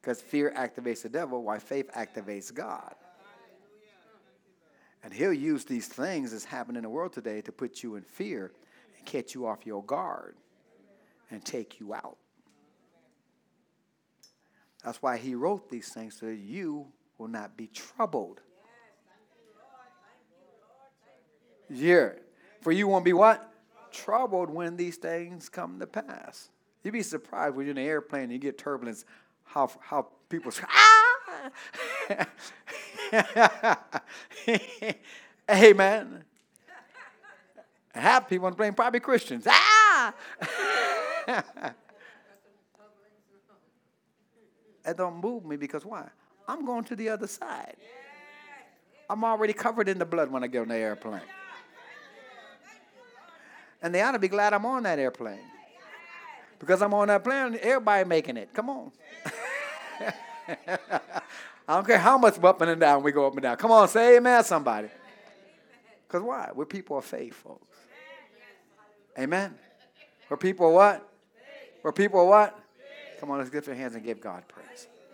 [0.00, 2.94] Because fear activates the devil, while faith activates God.
[5.02, 8.02] And he'll use these things that's happening in the world today to put you in
[8.02, 8.52] fear
[8.96, 10.34] and catch you off your guard
[11.30, 12.16] and take you out.
[14.84, 16.86] That's why he wrote these things so that you
[17.18, 18.40] will not be troubled.
[21.68, 22.10] Yeah.
[22.60, 23.52] For you won't be what?
[23.90, 26.50] Troubled when these things come to pass.
[26.82, 29.04] You'd be surprised when you're in an airplane and you get turbulence,
[29.44, 30.94] how, how people say, ah!
[35.50, 36.24] Amen.
[37.94, 39.46] Half people on the plane probably Christians.
[39.48, 40.14] Ah!
[44.84, 46.08] that don't move me because why?
[46.46, 47.76] I'm going to the other side.
[49.10, 51.20] I'm already covered in the blood when I get on the airplane.
[53.82, 55.38] And they ought to be glad I'm on that airplane.
[56.58, 58.52] Because I'm on that plane, everybody making it.
[58.52, 58.90] Come on.
[61.68, 63.56] I don't care how much up and down we go up and down.
[63.56, 64.88] Come on, say amen, somebody.
[66.06, 66.50] Because why?
[66.54, 67.76] We're people of faith, folks.
[69.18, 69.54] Amen.
[70.28, 71.08] We're people of what?
[71.88, 72.54] We're people of what?
[73.18, 74.88] Come on, let's lift your hands and give God praise.